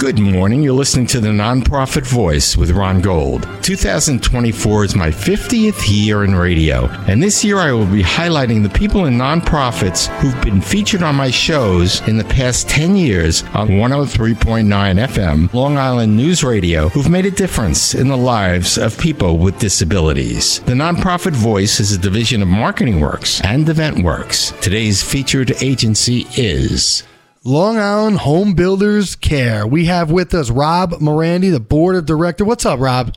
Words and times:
Good 0.00 0.18
morning. 0.18 0.62
You're 0.62 0.72
listening 0.72 1.06
to 1.08 1.20
the 1.20 1.28
Nonprofit 1.28 2.06
Voice 2.06 2.56
with 2.56 2.70
Ron 2.70 3.02
Gold. 3.02 3.46
2024 3.60 4.84
is 4.86 4.96
my 4.96 5.10
50th 5.10 5.82
year 5.86 6.24
in 6.24 6.34
radio, 6.34 6.86
and 7.06 7.22
this 7.22 7.44
year 7.44 7.58
I 7.58 7.72
will 7.72 7.84
be 7.84 8.02
highlighting 8.02 8.62
the 8.62 8.70
people 8.70 9.04
in 9.04 9.18
nonprofits 9.18 10.06
who've 10.20 10.42
been 10.42 10.62
featured 10.62 11.02
on 11.02 11.16
my 11.16 11.30
shows 11.30 12.00
in 12.08 12.16
the 12.16 12.24
past 12.24 12.66
10 12.70 12.96
years 12.96 13.42
on 13.52 13.68
103.9 13.68 14.64
FM, 14.64 15.52
Long 15.52 15.76
Island 15.76 16.16
News 16.16 16.42
Radio, 16.42 16.88
who've 16.88 17.10
made 17.10 17.26
a 17.26 17.30
difference 17.30 17.94
in 17.94 18.08
the 18.08 18.16
lives 18.16 18.78
of 18.78 18.98
people 18.98 19.36
with 19.36 19.58
disabilities. 19.58 20.60
The 20.60 20.72
Nonprofit 20.72 21.34
Voice 21.34 21.78
is 21.78 21.92
a 21.92 21.98
division 21.98 22.40
of 22.40 22.48
Marketing 22.48 23.00
Works 23.00 23.42
and 23.42 23.68
Event 23.68 24.02
Works. 24.02 24.54
Today's 24.62 25.02
featured 25.02 25.62
agency 25.62 26.26
is 26.38 27.02
Long 27.42 27.78
Island 27.78 28.18
Home 28.18 28.52
Builders 28.52 29.16
Care. 29.16 29.66
We 29.66 29.86
have 29.86 30.10
with 30.10 30.34
us 30.34 30.50
Rob 30.50 30.92
Morandi, 31.00 31.50
the 31.50 31.58
board 31.58 31.96
of 31.96 32.04
director. 32.04 32.44
What's 32.44 32.66
up, 32.66 32.78
Rob? 32.78 33.14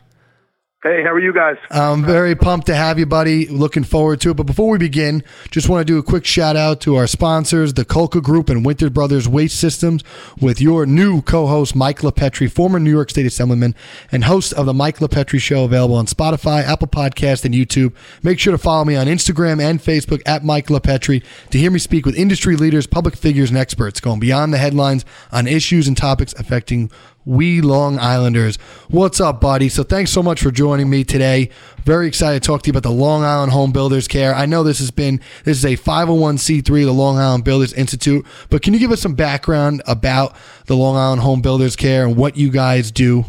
Hey, 0.83 1.01
how 1.01 1.11
are 1.11 1.19
you 1.19 1.31
guys? 1.31 1.55
I'm 1.71 2.03
very 2.03 2.35
pumped 2.35 2.67
to 2.67 2.75
have 2.75 2.99
you, 2.99 3.05
buddy. 3.05 3.47
Looking 3.47 3.85
forward 3.85 4.19
to 4.19 4.31
it. 4.31 4.33
But 4.33 4.43
before 4.43 4.69
we 4.69 4.77
begin, 4.77 5.23
just 5.49 5.69
want 5.69 5.79
to 5.79 5.85
do 5.85 5.97
a 5.97 6.03
quick 6.03 6.25
shout 6.25 6.57
out 6.57 6.81
to 6.81 6.97
our 6.97 7.07
sponsors, 7.07 7.75
the 7.75 7.85
Kolka 7.85 8.21
Group 8.21 8.49
and 8.49 8.65
Winter 8.65 8.89
Brothers 8.89 9.25
Waste 9.25 9.57
Systems, 9.57 10.03
with 10.41 10.59
your 10.59 10.85
new 10.85 11.21
co-host 11.21 11.73
Mike 11.73 11.99
LiPetri, 11.99 12.51
former 12.51 12.81
New 12.81 12.91
York 12.91 13.11
State 13.11 13.25
Assemblyman 13.25 13.75
and 14.11 14.25
host 14.25 14.51
of 14.51 14.65
the 14.65 14.73
Mike 14.73 14.97
LiPetri 14.97 15.39
Show, 15.39 15.63
available 15.63 15.95
on 15.95 16.05
Spotify, 16.05 16.63
Apple 16.63 16.89
Podcast, 16.89 17.45
and 17.45 17.55
YouTube. 17.55 17.93
Make 18.21 18.37
sure 18.37 18.51
to 18.51 18.57
follow 18.57 18.83
me 18.83 18.97
on 18.97 19.07
Instagram 19.07 19.61
and 19.61 19.79
Facebook 19.79 20.21
at 20.25 20.43
Mike 20.43 20.67
LiPetri 20.67 21.23
to 21.51 21.57
hear 21.57 21.71
me 21.71 21.79
speak 21.79 22.05
with 22.05 22.17
industry 22.17 22.57
leaders, 22.57 22.87
public 22.87 23.15
figures, 23.15 23.51
and 23.51 23.57
experts, 23.57 24.01
going 24.01 24.19
beyond 24.19 24.53
the 24.53 24.57
headlines 24.57 25.05
on 25.31 25.47
issues 25.47 25.87
and 25.87 25.95
topics 25.95 26.33
affecting 26.33 26.91
we 27.25 27.61
Long 27.61 27.99
Islanders. 27.99 28.57
What's 28.89 29.19
up, 29.21 29.39
buddy? 29.41 29.69
So 29.69 29.83
thanks 29.83 30.11
so 30.11 30.23
much 30.23 30.41
for 30.41 30.51
joining 30.51 30.89
me 30.89 31.03
today. 31.03 31.49
Very 31.83 32.07
excited 32.07 32.41
to 32.41 32.47
talk 32.47 32.63
to 32.63 32.67
you 32.67 32.71
about 32.71 32.83
the 32.83 32.91
Long 32.91 33.23
Island 33.23 33.51
Home 33.51 33.71
Builders 33.71 34.07
Care. 34.07 34.33
I 34.33 34.45
know 34.45 34.63
this 34.63 34.79
has 34.79 34.91
been 34.91 35.19
this 35.43 35.57
is 35.57 35.65
a 35.65 35.77
501c3, 35.77 36.65
the 36.65 36.91
Long 36.91 37.17
Island 37.17 37.43
Builders 37.43 37.73
Institute, 37.73 38.25
but 38.49 38.61
can 38.61 38.73
you 38.73 38.79
give 38.79 38.91
us 38.91 39.01
some 39.01 39.15
background 39.15 39.81
about 39.87 40.35
the 40.65 40.75
Long 40.75 40.95
Island 40.95 41.21
Home 41.21 41.41
Builders 41.41 41.75
Care 41.75 42.05
and 42.05 42.15
what 42.15 42.37
you 42.37 42.49
guys 42.49 42.91
do? 42.91 43.25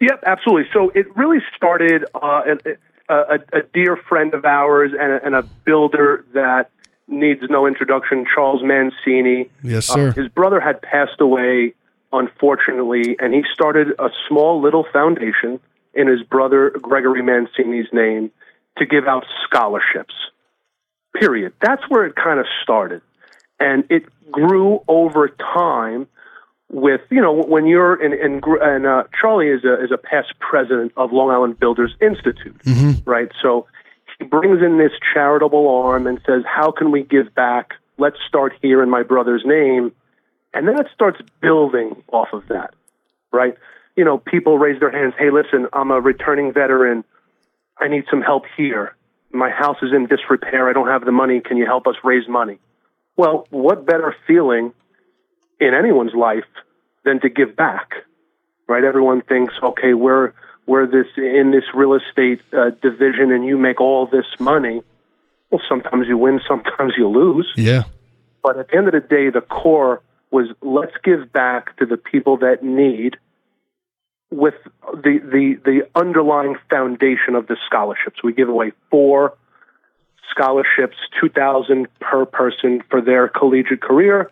Yep, 0.00 0.22
absolutely. 0.26 0.70
So 0.72 0.90
it 0.90 1.06
really 1.16 1.40
started 1.56 2.04
uh, 2.14 2.42
a, 3.08 3.14
a, 3.14 3.34
a, 3.52 3.62
dear 3.74 3.96
friend 3.96 4.32
of 4.32 4.44
ours 4.44 4.92
and 4.98 5.12
a, 5.12 5.26
and 5.26 5.34
a 5.34 5.42
builder 5.42 6.24
that 6.34 6.70
needs 7.08 7.40
no 7.50 7.66
introduction, 7.66 8.24
Charles 8.32 8.62
Mancini. 8.62 9.50
Yes, 9.62 9.86
sir. 9.86 10.10
Uh, 10.10 10.12
his 10.12 10.28
brother 10.28 10.60
had 10.60 10.80
passed 10.82 11.20
away 11.20 11.74
unfortunately, 12.12 13.16
and 13.18 13.34
he 13.34 13.42
started 13.52 13.88
a 13.98 14.10
small 14.28 14.60
little 14.60 14.86
foundation 14.92 15.60
in 15.94 16.06
his 16.06 16.22
brother 16.22 16.70
Gregory 16.70 17.22
Mancini's 17.22 17.88
name 17.92 18.30
to 18.78 18.86
give 18.86 19.06
out 19.06 19.24
scholarships. 19.44 20.14
Period. 21.14 21.52
That's 21.60 21.82
where 21.88 22.06
it 22.06 22.14
kind 22.14 22.38
of 22.38 22.46
started. 22.62 23.02
And 23.58 23.84
it 23.90 24.04
grew 24.30 24.80
over 24.86 25.28
time 25.28 26.06
with, 26.70 27.00
you 27.10 27.20
know, 27.20 27.32
when 27.32 27.66
you're, 27.66 28.00
in, 28.00 28.12
in, 28.12 28.40
and 28.62 28.86
uh, 28.86 29.04
Charlie 29.20 29.48
is 29.48 29.64
a, 29.64 29.82
is 29.82 29.90
a 29.90 29.98
past 29.98 30.34
president 30.38 30.92
of 30.96 31.12
Long 31.12 31.30
Island 31.30 31.58
Builders 31.58 31.94
Institute, 32.00 32.58
mm-hmm. 32.62 33.10
right? 33.10 33.30
So 33.42 33.66
he 34.18 34.24
brings 34.24 34.62
in 34.62 34.78
this 34.78 34.92
charitable 35.14 35.68
arm 35.68 36.06
and 36.06 36.20
says, 36.26 36.42
how 36.46 36.70
can 36.70 36.92
we 36.92 37.02
give 37.02 37.34
back? 37.34 37.72
Let's 37.96 38.18
start 38.28 38.52
here 38.62 38.82
in 38.82 38.90
my 38.90 39.02
brother's 39.02 39.42
name 39.44 39.92
and 40.54 40.66
then 40.66 40.78
it 40.78 40.86
starts 40.94 41.20
building 41.40 42.02
off 42.12 42.28
of 42.32 42.46
that, 42.48 42.74
right? 43.32 43.54
You 43.96 44.04
know, 44.04 44.18
people 44.18 44.58
raise 44.58 44.80
their 44.80 44.90
hands. 44.90 45.14
Hey, 45.18 45.30
listen, 45.30 45.66
I'm 45.72 45.90
a 45.90 46.00
returning 46.00 46.52
veteran. 46.52 47.04
I 47.78 47.88
need 47.88 48.04
some 48.10 48.22
help 48.22 48.44
here. 48.56 48.94
My 49.30 49.50
house 49.50 49.76
is 49.82 49.90
in 49.92 50.06
disrepair. 50.06 50.68
I 50.68 50.72
don't 50.72 50.88
have 50.88 51.04
the 51.04 51.12
money. 51.12 51.40
Can 51.40 51.56
you 51.56 51.66
help 51.66 51.86
us 51.86 51.96
raise 52.02 52.28
money? 52.28 52.58
Well, 53.16 53.46
what 53.50 53.84
better 53.84 54.14
feeling 54.26 54.72
in 55.60 55.74
anyone's 55.74 56.14
life 56.14 56.44
than 57.04 57.20
to 57.20 57.28
give 57.28 57.56
back, 57.56 57.90
right? 58.68 58.84
Everyone 58.84 59.22
thinks, 59.22 59.54
okay, 59.62 59.94
we're 59.94 60.32
we're 60.66 60.86
this 60.86 61.06
in 61.16 61.50
this 61.50 61.64
real 61.74 61.94
estate 61.94 62.40
uh, 62.52 62.70
division, 62.82 63.32
and 63.32 63.44
you 63.44 63.58
make 63.58 63.80
all 63.80 64.06
this 64.06 64.26
money. 64.38 64.82
Well, 65.50 65.62
sometimes 65.68 66.06
you 66.08 66.18
win, 66.18 66.40
sometimes 66.46 66.92
you 66.96 67.08
lose. 67.08 67.50
Yeah. 67.56 67.84
But 68.42 68.58
at 68.58 68.68
the 68.68 68.76
end 68.76 68.86
of 68.86 68.92
the 68.92 69.00
day, 69.00 69.30
the 69.30 69.40
core 69.40 70.02
was 70.30 70.48
let's 70.62 70.92
give 71.04 71.32
back 71.32 71.76
to 71.78 71.86
the 71.86 71.96
people 71.96 72.38
that 72.38 72.62
need 72.62 73.16
with 74.30 74.54
the, 74.92 75.18
the, 75.24 75.58
the 75.64 75.88
underlying 75.98 76.56
foundation 76.68 77.34
of 77.34 77.46
the 77.46 77.56
scholarships. 77.66 78.22
We 78.22 78.32
give 78.32 78.48
away 78.48 78.72
four 78.90 79.34
scholarships, 80.30 80.96
2000 81.20 81.88
per 82.00 82.26
person 82.26 82.82
for 82.90 83.00
their 83.00 83.28
collegiate 83.28 83.80
career. 83.80 84.30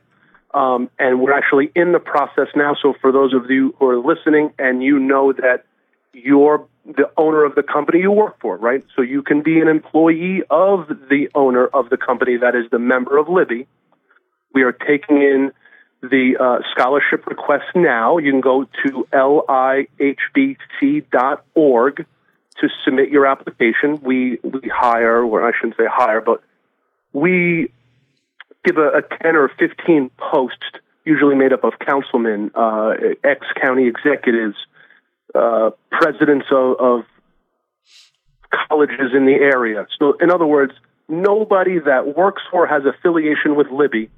Um, 0.52 0.90
and 0.98 1.20
we're 1.20 1.32
actually 1.32 1.70
in 1.74 1.92
the 1.92 1.98
process 1.98 2.48
now. 2.54 2.74
So 2.80 2.94
for 3.00 3.12
those 3.12 3.34
of 3.34 3.50
you 3.50 3.74
who 3.78 3.86
are 3.88 3.98
listening 3.98 4.52
and 4.58 4.82
you 4.82 4.98
know 4.98 5.32
that 5.32 5.64
you're 6.12 6.66
the 6.84 7.10
owner 7.16 7.44
of 7.44 7.54
the 7.54 7.62
company 7.62 8.00
you 8.00 8.10
work 8.10 8.40
for, 8.40 8.56
right? 8.56 8.84
So 8.94 9.02
you 9.02 9.22
can 9.22 9.42
be 9.42 9.60
an 9.60 9.68
employee 9.68 10.42
of 10.50 10.88
the 10.88 11.28
owner 11.34 11.66
of 11.66 11.90
the 11.90 11.96
company 11.96 12.36
that 12.36 12.54
is 12.54 12.70
the 12.70 12.78
member 12.78 13.18
of 13.18 13.26
LIBI. 13.26 13.66
We 14.54 14.62
are 14.62 14.72
taking 14.72 15.18
in 15.18 15.52
the 16.08 16.36
uh, 16.38 16.58
scholarship 16.72 17.26
request 17.26 17.64
now. 17.74 18.18
You 18.18 18.30
can 18.32 18.40
go 18.40 18.64
to 18.64 19.06
lihbc.org 19.12 19.86
to 22.60 22.68
submit 22.84 23.10
your 23.10 23.26
application. 23.26 24.00
We 24.02 24.38
we 24.42 24.68
hire, 24.68 25.22
or 25.22 25.46
I 25.46 25.52
shouldn't 25.58 25.76
say 25.76 25.84
hire, 25.88 26.20
but 26.20 26.42
we 27.12 27.70
give 28.64 28.76
a, 28.78 28.98
a 28.98 29.02
10 29.22 29.36
or 29.36 29.50
15 29.58 30.10
posts, 30.18 30.64
usually 31.04 31.36
made 31.36 31.52
up 31.52 31.64
of 31.64 31.74
councilmen, 31.78 32.50
uh, 32.54 32.94
ex 33.22 33.46
county 33.60 33.86
executives, 33.86 34.56
uh, 35.34 35.70
presidents 35.90 36.46
of, 36.50 36.76
of 36.78 37.04
colleges 38.50 39.12
in 39.14 39.26
the 39.26 39.34
area. 39.34 39.86
So, 39.98 40.14
in 40.20 40.30
other 40.30 40.46
words, 40.46 40.72
nobody 41.08 41.78
that 41.78 42.16
works 42.16 42.42
or 42.52 42.66
has 42.66 42.82
affiliation 42.84 43.54
with 43.54 43.68
LIBI 43.68 44.10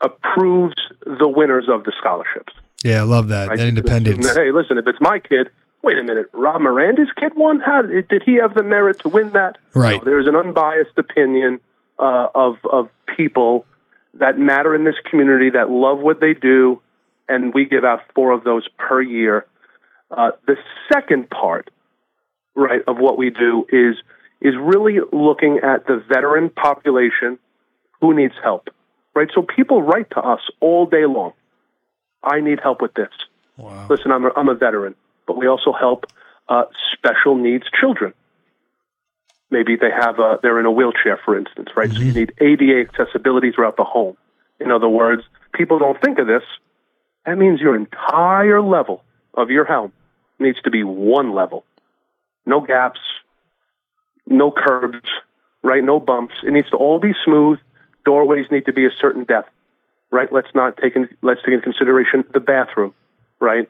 approves 0.00 0.74
the 1.04 1.28
winners 1.28 1.66
of 1.68 1.84
the 1.84 1.92
scholarships. 1.98 2.52
Yeah, 2.84 3.00
I 3.00 3.04
love 3.04 3.28
that. 3.28 3.48
Right? 3.48 3.60
Independence. 3.60 4.34
Hey, 4.34 4.52
listen, 4.52 4.78
if 4.78 4.86
it's 4.86 5.00
my 5.00 5.18
kid, 5.18 5.48
wait 5.82 5.98
a 5.98 6.02
minute, 6.02 6.26
Rob 6.32 6.60
Morandi's 6.60 7.10
kid 7.18 7.32
won? 7.34 7.60
How 7.60 7.82
did 7.82 8.22
he 8.24 8.34
have 8.36 8.54
the 8.54 8.62
merit 8.62 9.00
to 9.00 9.08
win 9.08 9.30
that? 9.32 9.58
Right. 9.74 9.98
No, 9.98 10.04
there's 10.04 10.28
an 10.28 10.36
unbiased 10.36 10.96
opinion 10.96 11.60
uh, 11.98 12.28
of 12.34 12.56
of 12.70 12.88
people 13.16 13.64
that 14.14 14.38
matter 14.38 14.74
in 14.74 14.84
this 14.84 14.96
community 15.10 15.50
that 15.50 15.70
love 15.70 15.98
what 15.98 16.20
they 16.20 16.34
do, 16.34 16.80
and 17.28 17.54
we 17.54 17.64
give 17.64 17.84
out 17.84 18.00
four 18.14 18.32
of 18.32 18.44
those 18.44 18.66
per 18.76 19.00
year. 19.00 19.46
Uh, 20.10 20.32
the 20.46 20.56
second 20.92 21.28
part, 21.30 21.70
right, 22.54 22.82
of 22.86 22.98
what 22.98 23.18
we 23.18 23.30
do 23.30 23.66
is 23.70 23.96
is 24.40 24.54
really 24.60 24.98
looking 25.12 25.60
at 25.62 25.86
the 25.86 26.02
veteran 26.08 26.50
population 26.50 27.38
who 28.00 28.14
needs 28.14 28.34
help 28.42 28.68
right? 29.16 29.28
So 29.34 29.42
people 29.42 29.82
write 29.82 30.10
to 30.10 30.20
us 30.20 30.40
all 30.60 30.86
day 30.86 31.06
long. 31.06 31.32
I 32.22 32.40
need 32.40 32.60
help 32.62 32.82
with 32.82 32.94
this. 32.94 33.08
Wow. 33.56 33.86
Listen, 33.88 34.12
I'm 34.12 34.26
a, 34.26 34.30
I'm 34.36 34.48
a 34.48 34.54
veteran, 34.54 34.94
but 35.26 35.36
we 35.36 35.48
also 35.48 35.72
help 35.72 36.04
uh, 36.48 36.64
special 36.92 37.34
needs 37.34 37.64
children. 37.80 38.12
Maybe 39.50 39.76
they 39.76 39.90
have 39.90 40.18
a, 40.18 40.38
they're 40.42 40.60
in 40.60 40.66
a 40.66 40.70
wheelchair, 40.70 41.18
for 41.24 41.36
instance, 41.38 41.68
right? 41.74 41.88
Mm-hmm. 41.88 41.96
So 41.96 42.02
you 42.02 42.12
mm-hmm. 42.12 42.44
need 42.44 42.62
ADA 42.62 42.88
accessibility 42.88 43.52
throughout 43.52 43.76
the 43.76 43.84
home. 43.84 44.16
In 44.60 44.70
other 44.70 44.88
words, 44.88 45.22
people 45.54 45.78
don't 45.78 46.00
think 46.00 46.18
of 46.18 46.26
this. 46.26 46.42
That 47.24 47.38
means 47.38 47.60
your 47.60 47.74
entire 47.74 48.60
level 48.60 49.02
of 49.34 49.50
your 49.50 49.64
home 49.64 49.92
needs 50.38 50.60
to 50.62 50.70
be 50.70 50.84
one 50.84 51.34
level. 51.34 51.64
No 52.44 52.60
gaps, 52.60 53.00
no 54.26 54.52
curbs, 54.52 55.08
right? 55.62 55.82
No 55.82 56.00
bumps. 56.00 56.34
It 56.44 56.52
needs 56.52 56.70
to 56.70 56.76
all 56.76 57.00
be 57.00 57.12
smooth 57.24 57.58
doorways 58.06 58.46
need 58.50 58.64
to 58.64 58.72
be 58.72 58.86
a 58.86 58.90
certain 58.98 59.24
depth, 59.24 59.50
right? 60.10 60.32
Let's 60.32 60.54
not 60.54 60.78
take 60.78 60.96
in, 60.96 61.08
let's 61.20 61.40
take 61.42 61.52
into 61.52 61.64
consideration 61.64 62.24
the 62.32 62.40
bathroom, 62.40 62.94
right? 63.40 63.68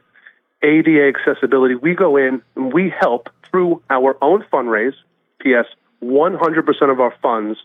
ADA 0.62 1.12
accessibility. 1.14 1.74
We 1.74 1.94
go 1.94 2.16
in 2.16 2.42
and 2.54 2.72
we 2.72 2.92
help 2.96 3.30
through 3.50 3.82
our 3.90 4.16
own 4.22 4.44
fundraise. 4.52 4.94
P.S. 5.40 5.66
100% 6.02 6.92
of 6.92 7.00
our 7.00 7.14
funds 7.22 7.58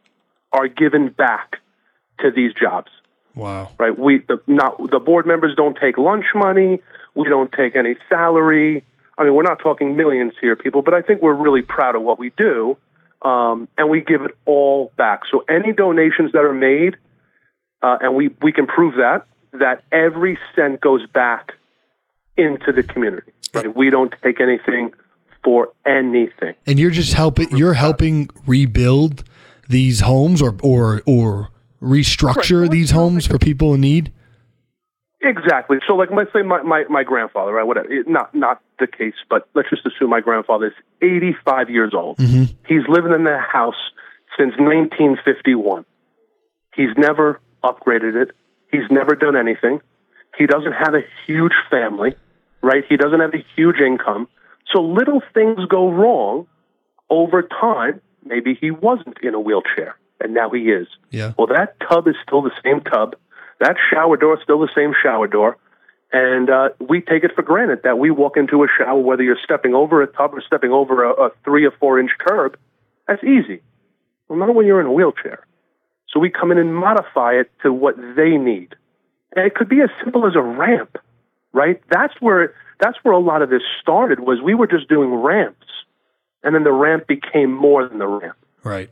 are 0.52 0.68
given 0.68 1.10
back 1.10 1.58
to 2.22 2.32
these 2.32 2.54
jobs. 2.54 2.90
Wow. 3.36 3.72
Right. 3.78 3.98
We 3.98 4.20
the 4.28 4.42
not 4.46 4.92
the 4.92 5.00
board 5.00 5.26
members 5.26 5.56
don't 5.56 5.78
take 5.80 5.98
lunch 5.98 6.26
money. 6.36 6.82
We 7.16 7.30
don't 7.30 7.50
take 7.50 7.78
any 7.78 7.96
salary. 8.10 8.84
I 9.18 9.24
mean, 9.24 9.34
we're 9.34 9.44
not 9.44 9.60
talking 9.60 9.96
millions 9.96 10.34
here, 10.42 10.58
people, 10.58 10.82
but 10.82 10.94
I 10.94 11.02
think 11.02 11.22
we're 11.22 11.34
really 11.34 11.62
proud 11.62 11.96
of 11.96 12.02
what 12.02 12.20
we 12.20 12.32
do 12.32 12.76
um, 13.22 13.68
and 13.78 13.90
we 13.90 14.02
give 14.02 14.22
it 14.24 14.32
all 14.46 14.92
back. 14.98 15.22
So 15.32 15.44
any 15.50 15.74
donations 15.74 16.32
that 16.34 16.44
are 16.44 16.54
made, 16.54 16.98
uh, 17.82 17.98
and 18.02 18.16
we, 18.16 18.30
we 18.42 18.52
can 18.52 18.68
prove 18.68 18.96
that, 18.96 19.26
that 19.54 19.84
every 19.92 20.38
cent 20.56 20.82
goes 20.82 21.06
back 21.08 21.54
into 22.38 22.72
the 22.72 22.84
community. 22.84 23.32
Right? 23.54 23.76
We 23.76 23.90
don't 23.90 24.14
take 24.24 24.40
anything 24.40 24.94
for 25.44 25.74
anything. 25.86 26.56
And 26.66 26.80
you're 26.80 26.92
just 26.92 27.14
helping. 27.14 27.56
You're 27.58 27.74
helping 27.74 28.30
rebuild 28.48 29.24
these 29.68 30.02
homes, 30.02 30.42
or 30.42 30.56
or 30.64 31.02
or 31.06 31.50
restructure 31.82 32.62
Right. 32.62 32.72
these 32.72 32.92
homes 32.92 33.26
for 33.26 33.38
people 33.38 33.74
in 33.74 33.82
need. 33.82 34.14
Exactly. 35.24 35.78
So, 35.88 35.96
like, 35.96 36.10
let's 36.12 36.34
say 36.34 36.42
my, 36.42 36.64
my, 36.64 36.86
my 36.90 37.04
grandfather, 37.04 37.54
right? 37.54 37.64
Whatever. 37.64 37.92
It, 37.92 38.08
not 38.08 38.34
not 38.34 38.62
the 38.80 38.88
case, 38.88 39.14
but 39.30 39.48
let's 39.54 39.70
just 39.70 39.86
assume 39.86 40.10
my 40.10 40.22
grandfather 40.22 40.68
is 40.68 40.74
85 41.02 41.70
years 41.70 41.94
old. 41.94 42.18
Mm-hmm. 42.18 42.54
He's 42.68 42.88
living 42.88 43.14
in 43.14 43.26
that 43.26 43.48
house 43.52 43.76
since 44.38 44.54
1951. 44.58 45.86
He's 46.76 46.90
never 46.98 47.40
upgraded 47.64 48.16
it. 48.16 48.32
He's 48.72 48.90
never 48.90 49.16
done 49.16 49.36
anything. 49.36 49.82
He 50.38 50.48
doesn't 50.48 50.72
have 50.74 50.96
a 50.96 51.04
huge 51.28 51.54
family, 51.70 52.16
right? 52.64 52.84
He 52.88 52.98
doesn't 52.98 53.20
have 53.20 53.34
a 53.34 53.46
huge 53.56 53.80
income. 53.80 54.28
So 54.74 54.82
little 54.82 55.22
things 55.34 55.60
go 55.70 55.92
wrong 55.92 56.48
over 57.10 57.44
time. 57.44 58.02
Maybe 58.24 58.58
he 58.60 58.72
wasn't 58.72 59.18
in 59.22 59.34
a 59.34 59.40
wheelchair, 59.40 59.98
and 60.20 60.34
now 60.34 60.50
he 60.50 60.72
is. 60.72 60.88
Yeah. 61.10 61.34
Well, 61.38 61.48
that 61.48 61.76
tub 61.88 62.08
is 62.08 62.16
still 62.26 62.42
the 62.42 62.52
same 62.64 62.82
tub. 62.82 63.16
That 63.62 63.78
shower 63.94 64.18
door 64.18 64.34
is 64.34 64.44
still 64.44 64.60
the 64.60 64.72
same 64.76 64.94
shower 65.02 65.28
door. 65.28 65.56
And 66.12 66.50
uh, 66.50 66.70
we 66.80 67.00
take 67.00 67.24
it 67.24 67.32
for 67.36 67.44
granted 67.44 67.84
that 67.84 67.98
we 67.98 68.12
walk 68.12 68.36
into 68.36 68.64
a 68.64 68.68
shower, 68.78 69.00
whether 69.00 69.24
you're 69.24 69.40
stepping 69.42 69.74
over 69.74 70.02
a 70.02 70.08
tub 70.08 70.34
or 70.34 70.42
stepping 70.46 70.72
over 70.72 71.06
a, 71.06 71.28
a 71.28 71.32
three 71.46 71.66
or 71.66 71.72
four 71.80 72.00
inch 72.00 72.12
curb. 72.20 72.58
That's 73.08 73.24
easy. 73.24 73.62
Well, 74.28 74.40
not 74.40 74.54
when 74.54 74.66
you're 74.66 74.82
in 74.82 74.88
a 74.88 74.92
wheelchair. 74.92 75.46
So 76.10 76.20
we 76.20 76.30
come 76.30 76.52
in 76.52 76.58
and 76.58 76.76
modify 76.76 77.34
it 77.34 77.50
to 77.64 77.72
what 77.72 77.96
they 77.98 78.32
need. 78.36 78.76
And 79.36 79.46
it 79.46 79.56
could 79.56 79.70
be 79.70 79.80
as 79.82 79.90
simple 80.04 80.28
as 80.28 80.36
a 80.36 80.42
ramp, 80.42 80.98
right? 81.54 81.82
That's 81.90 82.14
where 82.20 82.54
that's 82.82 82.98
where 83.04 83.14
a 83.14 83.20
lot 83.20 83.42
of 83.42 83.50
this 83.50 83.62
started 83.80 84.20
was 84.20 84.42
we 84.42 84.56
were 84.56 84.68
just 84.68 84.90
doing 84.90 85.14
ramps. 85.14 85.68
And 86.44 86.56
then 86.56 86.64
the 86.64 86.74
ramp 86.74 87.08
became 87.08 87.54
more 87.54 87.88
than 87.88 88.00
the 88.00 88.08
ramp. 88.08 88.38
Right. 88.64 88.90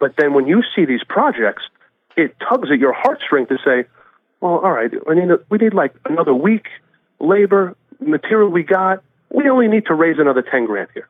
But 0.00 0.14
then 0.18 0.34
when 0.34 0.48
you 0.48 0.62
see 0.74 0.84
these 0.84 1.04
projects, 1.08 1.62
it 2.16 2.34
tugs 2.40 2.68
at 2.72 2.78
your 2.78 2.92
heartstring 2.92 3.48
to 3.48 3.56
say, 3.64 3.88
well, 4.40 4.58
all 4.58 4.72
right, 4.72 4.90
we 5.06 5.14
need, 5.14 5.28
we 5.50 5.58
need 5.58 5.74
like 5.74 5.94
another 6.04 6.34
week, 6.34 6.66
labor, 7.20 7.76
material 8.00 8.48
we 8.48 8.62
got. 8.62 9.02
We 9.30 9.48
only 9.48 9.68
need 9.68 9.86
to 9.86 9.94
raise 9.94 10.18
another 10.18 10.42
10 10.42 10.66
grand 10.66 10.88
here. 10.94 11.08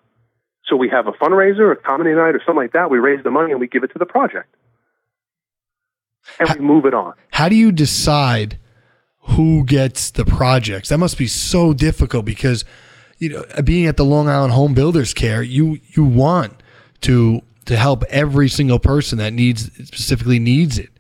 So 0.67 0.77
we 0.77 0.89
have 0.89 1.07
a 1.07 1.13
fundraiser, 1.13 1.73
a 1.73 1.77
comedy 1.77 2.11
night, 2.11 2.35
or 2.35 2.41
something 2.45 2.57
like 2.57 2.73
that. 2.73 2.91
We 2.91 2.99
raise 2.99 3.23
the 3.25 3.31
money 3.31 3.51
and 3.51 3.61
we 3.61 3.67
give 3.67 3.83
it 3.83 3.93
to 3.93 3.99
the 3.99 4.07
project. 4.07 4.55
And 6.39 6.51
we 6.51 6.61
move 6.61 6.87
it 6.87 6.95
on. 6.95 7.15
How 7.33 7.49
do 7.49 7.57
you 7.57 7.73
decide 7.73 8.59
who 9.21 9.65
gets 9.65 10.11
the 10.11 10.25
projects? 10.25 10.89
That 10.91 10.99
must 10.99 11.19
be 11.19 11.27
so 11.27 11.73
difficult 11.73 12.25
because 12.25 12.65
you 13.19 13.29
know, 13.29 13.45
being 13.63 13.87
at 13.87 13.97
the 13.97 14.05
Long 14.05 14.29
Island 14.29 14.53
Home 14.53 14.75
Builders 14.75 15.15
Care, 15.15 15.43
you 15.43 15.79
you 15.95 16.05
want 16.05 16.63
to 17.03 17.43
to 17.67 17.77
help 17.77 18.03
every 18.05 18.49
single 18.49 18.79
person 18.79 19.19
that 19.19 19.33
needs 19.33 19.71
specifically 19.87 20.39
needs 20.39 20.79
it. 20.79 20.91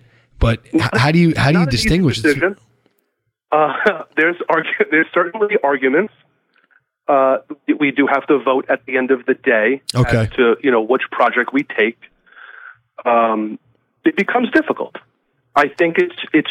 But 0.41 0.61
how 0.95 1.11
do 1.13 1.19
you 1.19 1.35
how 1.37 1.49
do 1.49 1.53
you 1.53 1.59
Not 1.61 1.69
an 1.69 1.75
easy 1.75 1.83
distinguish? 1.89 2.21
decision. 2.23 2.57
Uh, 3.53 3.75
there's 4.17 4.37
argu- 4.49 4.91
there's 4.91 5.07
certainly 5.15 5.57
arguments. 5.63 6.13
Uh, 7.09 7.39
we 7.79 7.91
do 7.91 8.07
have 8.07 8.27
to 8.29 8.39
vote 8.39 8.67
at 8.69 8.85
the 8.87 8.97
end 8.97 9.11
of 9.11 9.27
the 9.27 9.35
day 9.35 9.83
Okay. 9.95 10.29
to 10.37 10.57
you 10.63 10.71
know 10.71 10.81
which 10.83 11.03
project 11.11 11.53
we 11.53 11.63
take. 11.65 11.99
Um, 13.05 13.59
it 14.05 14.17
becomes 14.17 14.51
difficult. 14.51 14.97
I 15.55 15.69
think 15.69 15.99
it's 15.99 16.15
it's. 16.33 16.51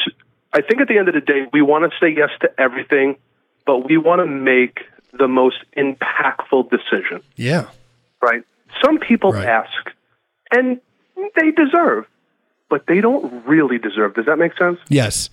I 0.53 0.61
think 0.61 0.81
at 0.81 0.87
the 0.87 0.97
end 0.97 1.07
of 1.07 1.13
the 1.13 1.21
day, 1.21 1.45
we 1.53 1.61
want 1.61 1.89
to 1.91 1.97
say 1.99 2.13
yes 2.15 2.29
to 2.41 2.49
everything, 2.59 3.17
but 3.65 3.87
we 3.87 3.97
want 3.97 4.19
to 4.19 4.25
make 4.25 4.79
the 5.13 5.27
most 5.27 5.57
impactful 5.77 6.69
decision 6.71 7.21
Yeah. 7.35 7.65
right? 8.21 8.43
Some 8.83 8.97
people 8.99 9.31
Right. 9.31 9.45
ask, 9.47 9.91
and 10.51 10.79
they 11.35 11.51
deserve, 11.51 12.05
but 12.69 12.85
they 12.87 13.01
don't 13.01 13.45
really 13.45 13.77
deserve. 13.77 14.13
Does 14.15 14.25
that 14.25 14.37
make 14.37 14.57
sense? 14.57 14.79
Yes. 14.89 15.29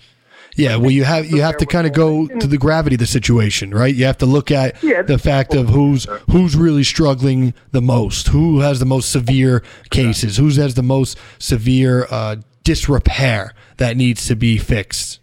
Yeah, 0.56 0.76
well, 0.76 0.90
you 0.90 1.04
have 1.04 1.26
you 1.26 1.42
have 1.42 1.58
to 1.58 1.66
kind 1.66 1.86
of 1.86 1.92
go 1.92 2.26
to 2.26 2.46
the 2.46 2.56
gravity 2.56 2.96
of 2.96 3.00
the 3.00 3.06
situation, 3.06 3.72
right? 3.72 3.94
You 3.94 4.06
have 4.06 4.16
to 4.18 4.26
look 4.26 4.50
at 4.50 4.80
the 4.80 5.18
fact 5.22 5.54
of 5.54 5.68
who's 5.68 6.06
who's 6.30 6.56
really 6.56 6.82
struggling 6.82 7.52
the 7.72 7.82
most, 7.82 8.28
who 8.28 8.60
has 8.60 8.80
the 8.80 8.86
most 8.86 9.12
severe 9.12 9.62
cases, 9.90 10.38
who 10.38 10.48
has 10.48 10.74
the 10.74 10.82
most 10.82 11.18
severe 11.38 12.06
uh, 12.10 12.36
disrepair 12.64 13.52
that 13.76 13.98
needs 13.98 14.26
to 14.28 14.34
be 14.34 14.56
fixed. 14.56 15.20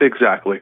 Exactly. 0.00 0.60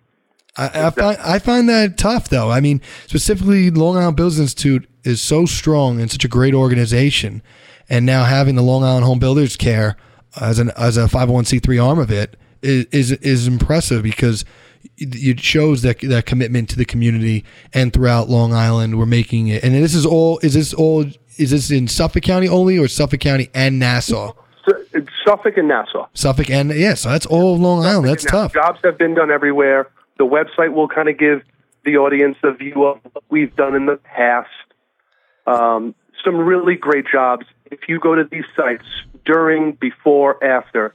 I, 0.56 0.86
I 0.86 0.90
find 0.90 1.18
I 1.18 1.38
find 1.38 1.68
that 1.68 1.96
tough, 1.96 2.28
though. 2.28 2.50
I 2.50 2.60
mean, 2.60 2.80
specifically, 3.06 3.70
Long 3.70 3.96
Island 3.96 4.16
Builders 4.16 4.40
Institute 4.40 4.88
is 5.04 5.20
so 5.20 5.46
strong 5.46 6.00
and 6.00 6.10
such 6.10 6.24
a 6.24 6.28
great 6.28 6.54
organization, 6.54 7.40
and 7.88 8.04
now 8.04 8.24
having 8.24 8.56
the 8.56 8.62
Long 8.62 8.82
Island 8.82 9.04
Home 9.04 9.20
Builders 9.20 9.56
Care 9.56 9.96
as 10.40 10.58
an 10.58 10.70
as 10.76 10.96
a 10.96 11.08
five 11.08 11.22
hundred 11.22 11.32
one 11.32 11.44
c 11.44 11.58
three 11.58 11.78
arm 11.78 11.98
of 11.98 12.10
it 12.10 12.36
is 12.62 12.86
is, 12.86 13.12
is 13.12 13.46
impressive 13.46 14.02
because 14.02 14.44
it 14.98 15.40
shows 15.40 15.82
that 15.82 16.00
that 16.00 16.26
commitment 16.26 16.68
to 16.70 16.76
the 16.76 16.84
community 16.84 17.44
and 17.72 17.92
throughout 17.92 18.28
Long 18.28 18.52
Island 18.52 18.98
we're 18.98 19.06
making 19.06 19.48
it. 19.48 19.64
And 19.64 19.74
this 19.74 19.94
is 19.94 20.06
all 20.06 20.38
is 20.40 20.54
this 20.54 20.72
all 20.72 21.04
is 21.36 21.50
this 21.50 21.70
in 21.70 21.88
Suffolk 21.88 22.22
County 22.22 22.48
only 22.48 22.78
or 22.78 22.88
Suffolk 22.88 23.20
County 23.20 23.50
and 23.54 23.78
Nassau? 23.78 24.32
It's 24.92 25.08
Suffolk 25.26 25.56
and 25.56 25.68
Nassau. 25.68 26.08
Suffolk 26.14 26.50
and 26.50 26.72
yeah, 26.72 26.94
so 26.94 27.10
that's 27.10 27.26
all 27.26 27.54
of 27.54 27.60
Long 27.60 27.84
Island. 27.84 28.08
That's 28.08 28.24
tough. 28.24 28.54
Jobs 28.54 28.80
have 28.84 28.98
been 28.98 29.14
done 29.14 29.30
everywhere. 29.30 29.88
The 30.18 30.24
website 30.24 30.72
will 30.72 30.88
kind 30.88 31.08
of 31.08 31.18
give 31.18 31.42
the 31.84 31.98
audience 31.98 32.36
a 32.42 32.52
view 32.52 32.84
of 32.84 32.98
what 33.12 33.24
we've 33.28 33.54
done 33.54 33.74
in 33.74 33.86
the 33.86 33.96
past. 33.96 34.48
Um, 35.46 35.94
some 36.24 36.36
really 36.36 36.74
great 36.74 37.04
jobs. 37.10 37.46
If 37.70 37.80
you 37.88 37.98
go 38.00 38.14
to 38.14 38.24
these 38.24 38.44
sites 38.56 38.84
during, 39.24 39.72
before, 39.72 40.42
after, 40.42 40.94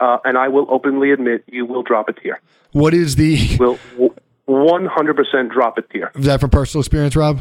uh, 0.00 0.18
and 0.24 0.38
I 0.38 0.48
will 0.48 0.66
openly 0.70 1.10
admit, 1.12 1.44
you 1.46 1.66
will 1.66 1.82
drop 1.82 2.08
a 2.08 2.12
tear. 2.12 2.40
What 2.72 2.94
is 2.94 3.16
the 3.16 3.56
Will 3.58 3.78
100% 4.48 5.50
drop 5.52 5.78
a 5.78 5.82
tear. 5.82 6.10
is 6.14 6.26
that 6.26 6.40
from 6.40 6.50
personal 6.50 6.80
experience, 6.80 7.14
Rob? 7.16 7.40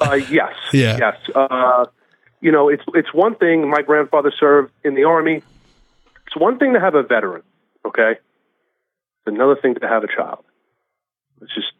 Uh, 0.00 0.14
yes. 0.14 0.52
Yeah. 0.72 0.98
Yes. 0.98 1.16
Uh, 1.34 1.86
you 2.40 2.52
know, 2.52 2.68
it's 2.68 2.82
it's 2.94 3.14
one 3.14 3.34
thing. 3.36 3.70
My 3.70 3.82
grandfather 3.82 4.32
served 4.38 4.72
in 4.84 4.94
the 4.94 5.04
army. 5.04 5.42
It's 6.26 6.36
one 6.36 6.58
thing 6.58 6.74
to 6.74 6.80
have 6.80 6.94
a 6.94 7.02
veteran. 7.02 7.42
Okay. 7.86 8.12
It's 8.12 9.26
another 9.26 9.56
thing 9.56 9.74
to 9.76 9.88
have 9.88 10.04
a 10.04 10.08
child. 10.08 10.44
It's 11.40 11.54
just 11.54 11.72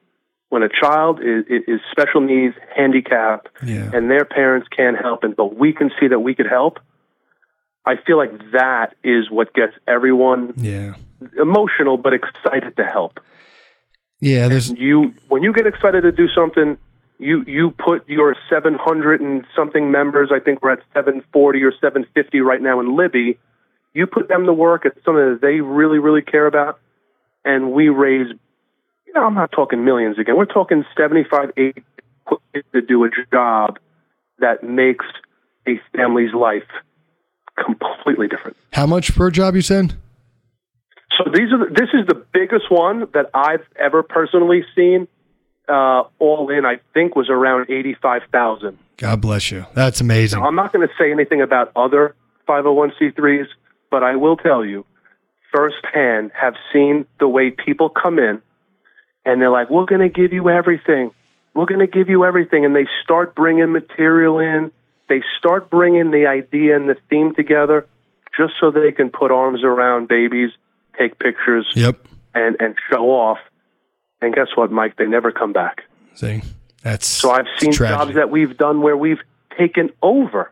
when 0.49 0.63
a 0.63 0.69
child 0.69 1.21
is, 1.21 1.45
is 1.49 1.81
special 1.91 2.21
needs, 2.21 2.55
handicapped, 2.75 3.49
Yeah. 3.65 3.91
and 3.93 4.11
their 4.11 4.25
parents 4.25 4.69
can't 4.69 4.97
help, 4.97 5.25
and 5.25 5.35
but 5.35 5.57
we 5.57 5.73
can 5.73 5.91
see 5.99 6.09
that 6.09 6.21
we 6.21 6.35
could 6.35 6.47
help. 6.47 6.79
I 7.85 7.97
feel 7.97 8.17
like 8.17 8.51
that 8.53 8.95
is 9.05 9.31
what 9.31 9.53
gets 9.55 9.75
everyone 9.87 10.55
Yeah. 10.57 10.95
emotional, 11.41 11.97
but 11.97 12.13
excited 12.15 12.77
to 12.77 12.85
help 12.85 13.21
Yeah, 14.21 14.49
there's 14.49 14.71
you 14.71 15.13
when 15.29 15.43
you 15.43 15.53
get 15.53 15.67
excited 15.67 16.03
to 16.03 16.13
do 16.13 16.29
something 16.29 16.79
you 17.19 17.43
you 17.47 17.71
put 17.71 18.09
your 18.09 18.37
700 18.51 19.21
and 19.23 19.47
something 19.57 19.91
members 19.91 20.31
i 20.31 20.39
think 20.39 20.63
we're 20.63 20.73
at 20.73 20.81
740 20.93 21.63
or 21.63 21.73
750 21.73 22.41
right 22.43 22.61
now 22.61 22.79
in 22.81 22.95
LIBI 22.95 23.39
you 23.95 24.07
put 24.07 24.29
them 24.29 24.45
to 24.45 24.53
work 24.53 24.85
at 24.85 24.93
something 25.05 25.33
that 25.33 25.41
they 25.41 25.61
really 25.63 25.99
really 25.99 26.21
care 26.21 26.47
about 26.47 26.79
and 27.45 27.73
we 27.73 27.89
raise 27.89 28.29
i'm 29.23 29.35
not 29.35 29.53
talking 29.53 29.85
millions 29.85 30.19
again 30.19 30.37
we're 30.37 30.45
talking 30.45 30.85
75 30.97 31.53
80 31.57 31.83
to 32.73 32.81
do 32.83 33.05
a 33.05 33.09
job 33.33 33.79
that 34.39 34.63
makes 34.63 35.05
a 35.67 35.81
family's 35.95 36.35
life 36.35 36.69
completely 37.57 38.29
different 38.29 38.57
how 38.73 38.87
much 38.87 39.15
per 39.15 39.31
job 39.31 39.55
you 39.55 39.63
said? 39.63 39.95
so 41.17 41.31
these 41.33 41.53
are 41.53 41.59
the, 41.59 41.75
this 41.75 41.89
is 41.95 42.07
the 42.07 42.23
biggest 42.33 42.71
one 42.71 43.07
that 43.15 43.31
I've 43.33 43.65
ever 43.79 44.03
personally 44.03 44.65
seen. 44.75 45.09
Uh, 45.69 46.05
all 46.21 46.49
in, 46.51 46.65
I 46.65 46.79
think 46.95 47.17
was 47.17 47.29
around 47.29 47.71
eighty-five 47.71 48.23
thousand. 48.31 48.79
God 48.99 49.21
bless 49.21 49.51
you. 49.51 49.67
That's 49.75 50.01
amazing. 50.01 50.43
I'm 50.43 50.55
not 50.55 50.73
going 50.73 50.87
to 50.87 50.95
say 50.99 51.11
anything 51.11 51.43
about 51.43 51.73
other 51.77 52.15
501c3s, 52.49 53.47
but 53.91 54.03
I 54.03 54.17
will 54.17 54.37
tell 54.37 54.65
you, 54.65 54.87
firsthand, 55.53 56.31
have 56.35 56.55
seen 56.73 57.07
the 57.19 57.29
way 57.29 57.51
people 57.51 57.91
come 57.91 58.19
in, 58.19 58.41
and 59.27 59.41
they're 59.43 59.51
like, 59.51 59.69
"We're 59.69 59.85
going 59.85 60.01
to 60.01 60.09
give 60.09 60.33
you 60.33 60.49
everything. 60.49 61.11
We're 61.53 61.67
going 61.67 61.81
to 61.81 61.87
give 61.87 62.09
you 62.09 62.25
everything," 62.25 62.65
and 62.65 62.75
they 62.75 62.87
start 63.05 63.35
bringing 63.35 63.71
material 63.73 64.39
in. 64.39 64.73
They 65.09 65.23
start 65.39 65.69
bringing 65.71 66.11
the 66.11 66.27
idea 66.27 66.77
and 66.77 66.89
the 66.89 66.97
theme 67.11 67.35
together, 67.35 67.87
just 68.37 68.55
so 68.61 68.71
they 68.71 68.93
can 68.93 69.11
put 69.11 69.31
arms 69.31 69.63
around 69.65 70.09
babies, 70.09 70.51
take 70.99 71.19
pictures, 71.19 71.67
Yep. 71.75 71.97
and 72.35 72.57
and 72.61 72.75
show 72.91 73.11
off. 73.11 73.39
And 74.23 74.35
guess 74.35 74.49
what, 74.55 74.73
Mike? 74.73 74.97
They 74.97 75.07
never 75.07 75.31
come 75.33 75.53
back. 75.53 75.83
See, 76.15 76.41
that's 76.83 77.07
So 77.07 77.31
I've 77.31 77.47
seen 77.59 77.73
jobs 77.73 78.15
that 78.15 78.31
we've 78.31 78.57
done 78.57 78.81
where 78.81 78.97
we've 78.97 79.21
taken 79.59 79.91
over, 80.03 80.51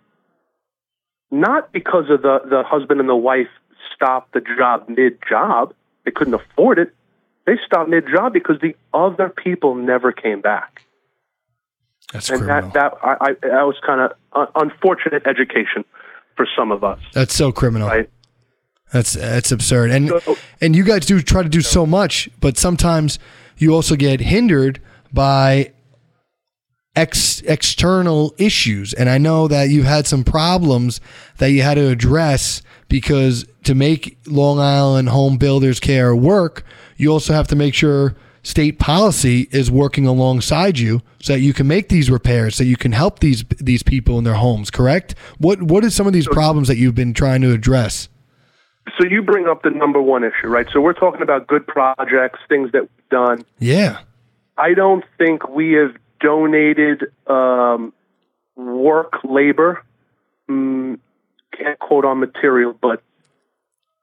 not 1.31 1.73
because 1.73 2.11
of 2.11 2.23
the 2.23 2.41
the 2.45 2.63
husband 2.63 3.01
and 3.01 3.09
the 3.09 3.17
wife 3.17 3.49
stopped 3.95 4.33
the 4.35 4.41
job 4.59 4.89
mid 4.89 5.19
job. 5.29 5.73
they 6.05 6.11
couldn't 6.11 6.35
afford 6.35 6.79
it. 6.79 6.95
They 7.47 7.55
stopped 7.67 7.91
mid 7.91 8.05
job 8.09 8.33
because 8.33 8.57
the 8.63 8.75
other 8.93 9.29
people 9.29 9.75
never 9.75 10.13
came 10.13 10.41
back. 10.41 10.81
That's 12.13 12.31
and 12.31 12.41
criminal. 12.41 12.71
that 12.71 12.93
that 12.93 12.99
I, 13.03 13.17
I 13.21 13.33
that 13.43 13.63
was 13.67 13.77
kind 13.85 14.01
of 14.01 14.13
uh, 14.33 14.47
unfortunate 14.55 15.27
education 15.27 15.85
for 16.37 16.47
some 16.57 16.73
of 16.73 16.83
us. 16.85 17.01
That's 17.13 17.35
so 17.35 17.53
criminal. 17.53 17.89
Right. 17.89 18.09
That's 18.93 19.13
that's 19.15 19.53
absurd. 19.53 19.91
And 19.91 20.09
So- 20.09 20.37
and 20.61 20.75
you 20.75 20.85
guys 20.85 21.05
do 21.07 21.21
try 21.21 21.43
to 21.43 21.49
do 21.49 21.61
so 21.61 21.85
much, 21.85 22.29
but 22.41 22.57
sometimes 22.57 23.19
you 23.59 23.75
also 23.75 23.97
get 23.97 24.21
hindered 24.21 24.81
by 25.13 25.73
ex 26.97 27.41
external 27.43 28.35
issues. 28.39 28.93
And 28.93 29.09
I 29.09 29.19
know 29.19 29.49
that 29.49 29.69
you've 29.71 29.87
had 29.87 30.07
some 30.07 30.25
problems 30.25 31.01
that 31.39 31.51
you 31.51 31.63
had 31.63 31.75
to 31.75 31.89
address 31.89 32.63
because 32.89 33.45
to 33.65 33.75
make 33.75 34.19
Long 34.27 34.59
Island 34.59 35.09
home 35.09 35.37
builders 35.37 35.81
care 35.81 36.15
work, 36.15 36.65
you 36.97 37.11
also 37.11 37.33
have 37.33 37.49
to 37.49 37.57
make 37.57 37.75
sure 37.75 38.15
state 38.43 38.79
policy 38.79 39.49
is 39.51 39.71
working 39.71 40.07
alongside 40.07 40.79
you 40.79 41.03
so 41.21 41.33
that 41.33 41.41
you 41.41 41.53
can 41.53 41.67
make 41.67 41.89
these 41.89 42.11
repairs 42.11 42.55
so 42.55 42.63
you 42.63 42.77
can 42.77 42.93
help 42.93 43.21
these 43.21 43.43
these 43.59 43.83
people 43.83 44.19
in 44.19 44.25
their 44.25 44.35
homes 44.35 44.71
correct 44.71 45.15
what 45.39 45.63
what 45.63 45.83
are 45.83 45.89
some 45.89 46.07
of 46.07 46.13
these 46.13 46.29
problems 46.29 46.69
that 46.69 46.77
you've 46.77 46.95
been 46.95 47.15
trying 47.15 47.41
to 47.41 47.53
address 47.53 48.11
So 48.99 49.09
you 49.09 49.23
bring 49.23 49.49
up 49.49 49.63
the 49.63 49.71
number 49.71 50.01
one 50.01 50.25
issue, 50.25 50.49
right? 50.49 50.67
So 50.71 50.79
we're 50.79 50.93
talking 50.93 51.23
about 51.23 51.47
good 51.47 51.67
projects, 51.67 52.39
things 52.51 52.71
that 52.73 52.83
we've 52.83 53.09
done. 53.09 53.45
yeah 53.59 54.01
I 54.59 54.75
don't 54.75 55.05
think 55.17 55.49
we 55.49 55.73
have 55.73 55.97
donated 56.21 57.05
um, 57.27 57.93
work 58.57 59.15
labor. 59.25 59.83
Mm, 60.49 60.99
can't 61.57 61.79
quote 61.79 62.05
on 62.05 62.21
material, 62.21 62.73
but 62.81 63.03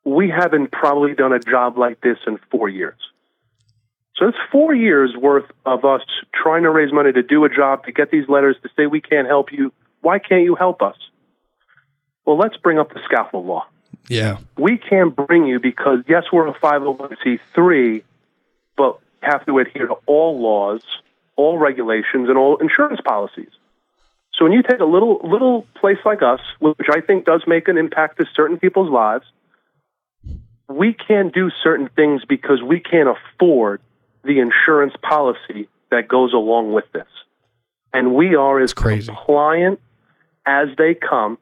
we 0.04 0.30
haven't 0.30 0.72
probably 0.72 1.14
done 1.14 1.34
a 1.34 1.40
job 1.40 1.78
like 1.78 2.02
this 2.02 2.18
in 2.26 2.40
four 2.50 2.70
years. 2.70 2.98
So 4.16 4.28
it's 4.28 4.38
four 4.52 4.74
years 4.74 5.16
worth 5.16 5.50
of 5.66 5.84
us 5.84 6.02
trying 6.34 6.64
to 6.64 6.70
raise 6.70 6.94
money 6.94 7.12
to 7.12 7.24
do 7.24 7.44
a 7.46 7.50
job, 7.50 7.86
to 7.86 7.92
get 7.92 8.12
these 8.12 8.28
letters 8.30 8.56
to 8.64 8.70
say 8.76 8.86
we 8.86 9.02
can't 9.02 9.28
help 9.28 9.52
you. 9.52 9.74
Why 10.02 10.20
can't 10.20 10.44
you 10.44 10.56
help 10.56 10.82
us? 10.82 10.96
Well, 12.26 12.38
let's 12.38 12.58
bring 12.58 12.78
up 12.80 12.94
the 12.94 13.00
scaffold 13.06 13.46
law 13.46 13.66
yeah 14.08 14.38
we 14.58 14.78
can't 14.78 15.16
bring 15.16 15.46
you 15.46 15.60
because 15.60 16.00
yes, 16.08 16.26
we're 16.32 16.48
a 16.48 16.54
501c3, 16.60 18.04
but 18.78 19.00
have 19.22 19.46
to 19.46 19.60
adhere 19.60 19.88
to 19.88 19.96
all 20.06 20.40
laws, 20.40 20.82
all 21.42 21.58
regulations, 21.58 22.30
and 22.30 22.38
all 22.38 22.58
insurance 22.58 23.02
policies. 23.04 23.50
So 24.34 24.46
when 24.46 24.54
you 24.54 24.64
take 24.64 24.80
a 24.80 24.86
little 24.86 25.20
little 25.24 25.68
place 25.80 25.98
like 26.06 26.22
us, 26.22 26.40
which 26.60 26.90
I 26.90 27.02
think 27.02 27.26
does 27.26 27.44
make 27.46 27.68
an 27.68 27.78
impact 27.78 28.18
to 28.20 28.26
certain 28.36 28.58
people's 28.58 28.90
lives, 28.90 29.26
we 30.68 30.94
can't 30.94 31.34
do 31.34 31.50
certain 31.64 31.90
things 31.96 32.24
because 32.28 32.62
we 32.62 32.80
can't 32.80 33.10
afford 33.10 33.82
the 34.24 34.40
insurance 34.40 34.94
policy 35.02 35.68
that 35.90 36.08
goes 36.08 36.34
along 36.34 36.74
with 36.74 36.86
this. 36.94 37.08
And 37.94 38.16
we 38.16 38.36
are 38.36 38.60
as 38.60 38.74
crazy. 38.74 39.08
compliant 39.08 39.80
as 40.46 40.70
they 40.78 40.96
come. 40.96 41.38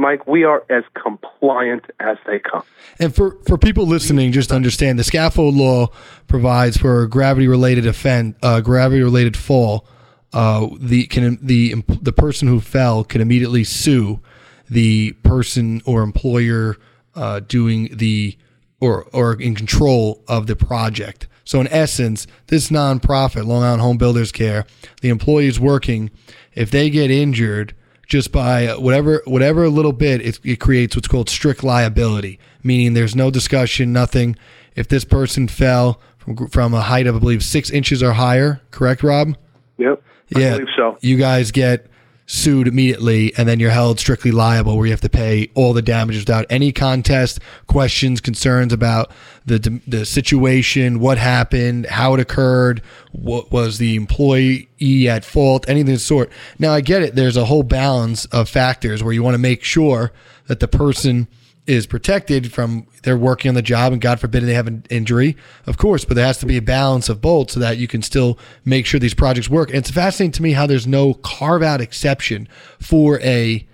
Mike, 0.00 0.26
we 0.26 0.44
are 0.44 0.64
as 0.70 0.82
compliant 0.94 1.84
as 2.00 2.16
they 2.26 2.38
come. 2.38 2.62
And 2.98 3.14
for, 3.14 3.36
for 3.46 3.58
people 3.58 3.86
listening, 3.86 4.32
just 4.32 4.50
understand 4.50 4.98
the 4.98 5.04
scaffold 5.04 5.54
law 5.54 5.88
provides 6.26 6.76
for 6.78 7.02
a 7.02 7.08
gravity 7.08 7.46
related 7.46 7.86
offense, 7.86 8.36
uh, 8.42 8.60
gravity 8.60 9.02
related 9.02 9.36
fall. 9.36 9.86
Uh, 10.32 10.68
the 10.78 11.06
can 11.06 11.38
the 11.42 11.74
the 12.00 12.12
person 12.12 12.46
who 12.46 12.60
fell 12.60 13.02
can 13.02 13.20
immediately 13.20 13.64
sue 13.64 14.20
the 14.68 15.12
person 15.24 15.82
or 15.84 16.02
employer 16.02 16.76
uh, 17.16 17.40
doing 17.40 17.88
the 17.92 18.38
or 18.80 19.04
or 19.12 19.34
in 19.40 19.54
control 19.54 20.22
of 20.28 20.46
the 20.46 20.54
project. 20.54 21.26
So 21.44 21.60
in 21.60 21.66
essence, 21.66 22.28
this 22.46 22.70
nonprofit, 22.70 23.44
Long 23.44 23.64
Island 23.64 23.82
Home 23.82 23.98
Builders 23.98 24.30
Care, 24.30 24.66
the 25.00 25.08
employees 25.08 25.58
working, 25.58 26.10
if 26.54 26.70
they 26.70 26.90
get 26.90 27.10
injured 27.10 27.74
just 28.10 28.32
by 28.32 28.66
uh, 28.66 28.78
whatever 28.78 29.22
whatever 29.24 29.66
little 29.70 29.92
bit, 29.92 30.20
it, 30.20 30.38
it 30.44 30.56
creates 30.56 30.94
what's 30.94 31.08
called 31.08 31.30
strict 31.30 31.64
liability, 31.64 32.38
meaning 32.62 32.92
there's 32.92 33.16
no 33.16 33.30
discussion, 33.30 33.92
nothing. 33.92 34.36
If 34.74 34.88
this 34.88 35.04
person 35.04 35.48
fell 35.48 36.00
from, 36.18 36.48
from 36.48 36.74
a 36.74 36.82
height 36.82 37.06
of 37.06 37.16
I 37.16 37.18
believe 37.20 37.42
six 37.42 37.70
inches 37.70 38.02
or 38.02 38.12
higher, 38.12 38.60
correct, 38.72 39.02
Rob? 39.02 39.36
Yep. 39.78 40.02
I 40.34 40.38
yeah, 40.38 40.50
believe 40.52 40.68
so. 40.76 40.98
You 41.00 41.16
guys 41.16 41.50
get 41.50 41.86
sued 42.30 42.68
immediately, 42.68 43.34
and 43.36 43.48
then 43.48 43.58
you're 43.58 43.72
held 43.72 43.98
strictly 43.98 44.30
liable, 44.30 44.76
where 44.76 44.86
you 44.86 44.92
have 44.92 45.00
to 45.00 45.08
pay 45.08 45.50
all 45.54 45.72
the 45.72 45.82
damages 45.82 46.22
without 46.22 46.46
any 46.48 46.70
contest, 46.70 47.40
questions, 47.66 48.20
concerns 48.20 48.72
about 48.72 49.10
the 49.44 49.80
the 49.86 50.06
situation, 50.06 51.00
what 51.00 51.18
happened, 51.18 51.86
how 51.86 52.14
it 52.14 52.20
occurred, 52.20 52.82
what 53.10 53.50
was 53.50 53.78
the 53.78 53.96
employee 53.96 54.68
at 55.08 55.24
fault, 55.24 55.68
anything 55.68 55.94
of 55.94 55.98
the 55.98 56.04
sort. 56.04 56.30
Now, 56.56 56.72
I 56.72 56.82
get 56.82 57.02
it. 57.02 57.16
There's 57.16 57.36
a 57.36 57.46
whole 57.46 57.64
balance 57.64 58.26
of 58.26 58.48
factors 58.48 59.02
where 59.02 59.12
you 59.12 59.24
want 59.24 59.34
to 59.34 59.38
make 59.38 59.64
sure 59.64 60.12
that 60.46 60.60
the 60.60 60.68
person 60.68 61.26
is 61.70 61.86
protected 61.86 62.52
from 62.52 62.84
they're 63.04 63.16
working 63.16 63.48
on 63.48 63.54
the 63.54 63.62
job 63.62 63.92
and 63.92 64.02
God 64.02 64.18
forbid 64.18 64.42
they 64.42 64.54
have 64.54 64.66
an 64.66 64.84
injury, 64.90 65.36
of 65.66 65.78
course, 65.78 66.04
but 66.04 66.14
there 66.14 66.26
has 66.26 66.38
to 66.38 66.46
be 66.46 66.56
a 66.56 66.62
balance 66.62 67.08
of 67.08 67.20
both 67.20 67.52
so 67.52 67.60
that 67.60 67.78
you 67.78 67.86
can 67.86 68.02
still 68.02 68.38
make 68.64 68.86
sure 68.86 68.98
these 68.98 69.14
projects 69.14 69.48
work. 69.48 69.68
And 69.68 69.78
it's 69.78 69.90
fascinating 69.90 70.32
to 70.32 70.42
me 70.42 70.52
how 70.52 70.66
there's 70.66 70.88
no 70.88 71.14
carve 71.14 71.62
out 71.62 71.80
exception 71.80 72.48
for 72.80 73.20
a 73.20 73.64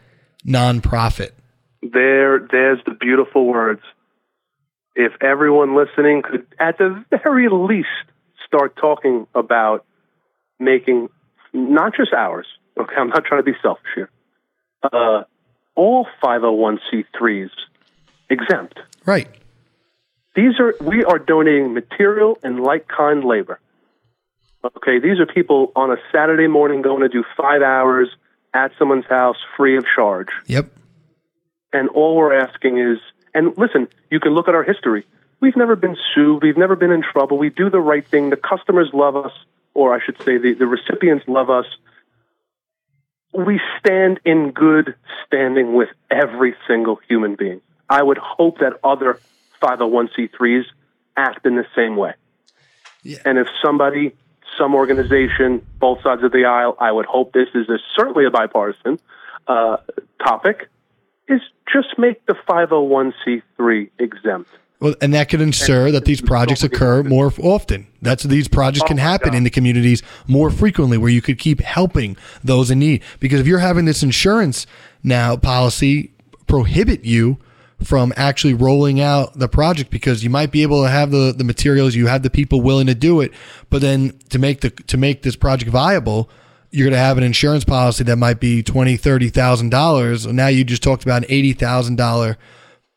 nonprofit. 0.47 1.31
There, 1.81 2.47
there's 2.51 2.81
the 2.85 2.93
beautiful 2.93 3.47
words. 3.47 3.83
If 4.95 5.13
everyone 5.23 5.75
listening 5.75 6.23
could, 6.23 6.47
at 6.61 6.77
the 6.77 7.03
very 7.11 7.49
least, 7.51 7.89
start 8.47 8.77
talking 8.77 9.27
about 9.35 9.87
making 10.61 11.09
not 11.55 11.95
just 11.97 12.13
ours. 12.13 12.47
Okay, 12.79 12.95
I'm 12.95 13.09
not 13.09 13.25
trying 13.25 13.41
to 13.41 13.51
be 13.51 13.57
selfish 13.63 13.89
here. 13.95 14.11
Uh, 14.83 15.23
all 15.75 16.07
501c3s 16.23 17.51
exempt. 18.29 18.79
Right. 19.05 19.29
These 20.35 20.61
are 20.61 20.75
we 20.81 21.05
are 21.05 21.19
donating 21.19 21.73
material 21.73 22.39
and 22.43 22.61
like 22.61 22.87
kind 22.89 23.25
labor. 23.25 23.59
Okay, 24.65 24.99
these 24.99 25.19
are 25.21 25.27
people 25.27 25.73
on 25.77 25.91
a 25.91 25.97
Saturday 26.13 26.49
morning 26.49 26.83
going 26.83 27.03
to 27.03 27.09
do 27.09 27.25
five 27.37 27.63
hours 27.63 28.09
at 28.53 28.73
someone's 28.79 29.07
house 29.07 29.37
free 29.57 29.77
of 29.77 29.85
charge. 29.95 30.29
Yep. 30.47 30.71
And 31.73 31.89
all 31.91 32.17
we're 32.17 32.35
asking 32.39 32.79
is, 32.79 32.99
and 33.35 33.57
listen, 33.57 33.89
you 34.11 34.19
can 34.19 34.33
look 34.33 34.49
at 34.49 34.55
our 34.55 34.63
history. 34.65 35.07
We've 35.41 35.57
never 35.57 35.77
been 35.77 35.97
sued. 36.15 36.43
We've 36.43 36.57
never 36.57 36.77
been 36.77 36.91
in 36.91 37.03
trouble. 37.03 37.39
We 37.39 37.51
do 37.51 37.71
the 37.71 37.81
right 37.81 38.07
thing. 38.07 38.31
The 38.31 38.37
customers 38.37 38.91
love 38.93 39.17
us, 39.17 39.33
or 39.75 39.95
I 39.95 40.05
should 40.05 40.17
say, 40.23 40.39
the, 40.39 40.55
the 40.55 40.67
recipients 40.67 41.27
love 41.29 41.51
us. 41.51 41.67
We 43.33 43.61
stand 43.79 44.21
in 44.25 44.53
good 44.53 44.95
standing 45.27 45.75
with 45.75 45.91
every 46.11 46.55
single 46.67 46.99
human 47.09 47.35
being. 47.35 47.61
I 47.89 48.03
would 48.03 48.19
hope 48.19 48.59
that 48.59 48.79
other 48.83 49.21
501c3s 49.63 50.65
act 51.17 51.47
in 51.47 51.57
the 51.57 51.67
same 51.75 51.97
way. 51.97 52.15
Yeah. 53.03 53.19
And 53.25 53.39
if 53.39 53.47
somebody, 53.65 54.15
some 54.59 54.75
organization, 54.75 55.65
both 55.79 56.03
sides 56.03 56.23
of 56.23 56.33
the 56.33 56.45
aisle, 56.45 56.77
I 56.81 56.93
would 56.93 57.07
hope 57.07 57.33
this 57.33 57.49
is 57.55 57.69
a, 57.69 57.79
certainly 57.95 58.27
a 58.27 58.31
bipartisan 58.31 58.99
uh, 59.47 59.79
topic, 60.23 60.69
is 61.29 61.41
just 61.73 61.99
make 61.99 62.25
the 62.27 62.35
501c3 62.35 63.91
exempt. 63.99 64.51
Well, 64.79 64.95
and 65.01 65.15
that 65.15 65.31
could 65.31 65.41
ensure 65.41 65.91
that 65.91 66.05
these 66.05 66.21
projects 66.21 66.63
occur 66.63 67.03
more 67.03 67.33
often. 67.41 67.87
That's 68.03 68.25
these 68.25 68.47
projects 68.47 68.87
can 68.87 68.99
Oh 68.99 69.03
happen 69.03 69.35
in 69.35 69.45
the 69.45 69.51
communities 69.51 70.03
more 70.27 70.51
frequently, 70.51 70.99
where 70.99 71.09
you 71.09 71.23
could 71.23 71.39
keep 71.39 71.61
helping 71.61 72.17
those 72.45 72.71
in 72.71 72.81
need. 72.81 73.03
Because 73.19 73.41
if 73.41 73.47
you're 73.47 73.61
having 73.61 73.87
this 73.87 74.03
insurance 74.03 74.67
now 75.03 75.37
policy 75.37 76.13
prohibit 76.47 77.05
you 77.05 77.39
from 77.83 78.13
actually 78.17 78.55
rolling 78.55 79.01
out 79.01 79.39
the 79.39 79.49
project 79.49 79.91
because 79.91 80.25
you 80.25 80.31
might 80.31 80.51
be 80.51 80.63
able 80.63 80.83
to 80.83 80.89
have 80.89 81.11
the, 81.11 81.35
the 81.37 81.45
materials, 81.45 81.95
you 81.95 82.07
have 82.07 82.23
the 82.23 82.31
people 82.31 82.61
willing 82.61 82.87
to 82.87 82.95
do 82.95 83.21
it, 83.21 83.33
but 83.71 83.81
then 83.81 84.19
to 84.31 84.39
make 84.39 84.61
the 84.61 84.71
to 84.71 84.97
make 84.97 85.23
this 85.23 85.37
project 85.37 85.71
viable, 85.71 86.31
you're 86.71 86.87
going 86.87 86.93
to 86.93 86.99
have 86.99 87.19
an 87.19 87.25
insurance 87.25 87.65
policy 87.65 88.05
that 88.05 88.17
might 88.17 88.41
be 88.41 88.63
twenty, 88.63 88.97
thirty 88.97 89.29
thousand 89.29 89.71
dollars. 89.71 90.27
Now 90.27 90.47
you 90.47 90.65
just 90.65 90.83
talked 90.83 91.03
about 91.03 91.25
an 91.25 91.31
eighty 91.31 91.53
thousand 91.53 91.97
dollar 91.97 92.39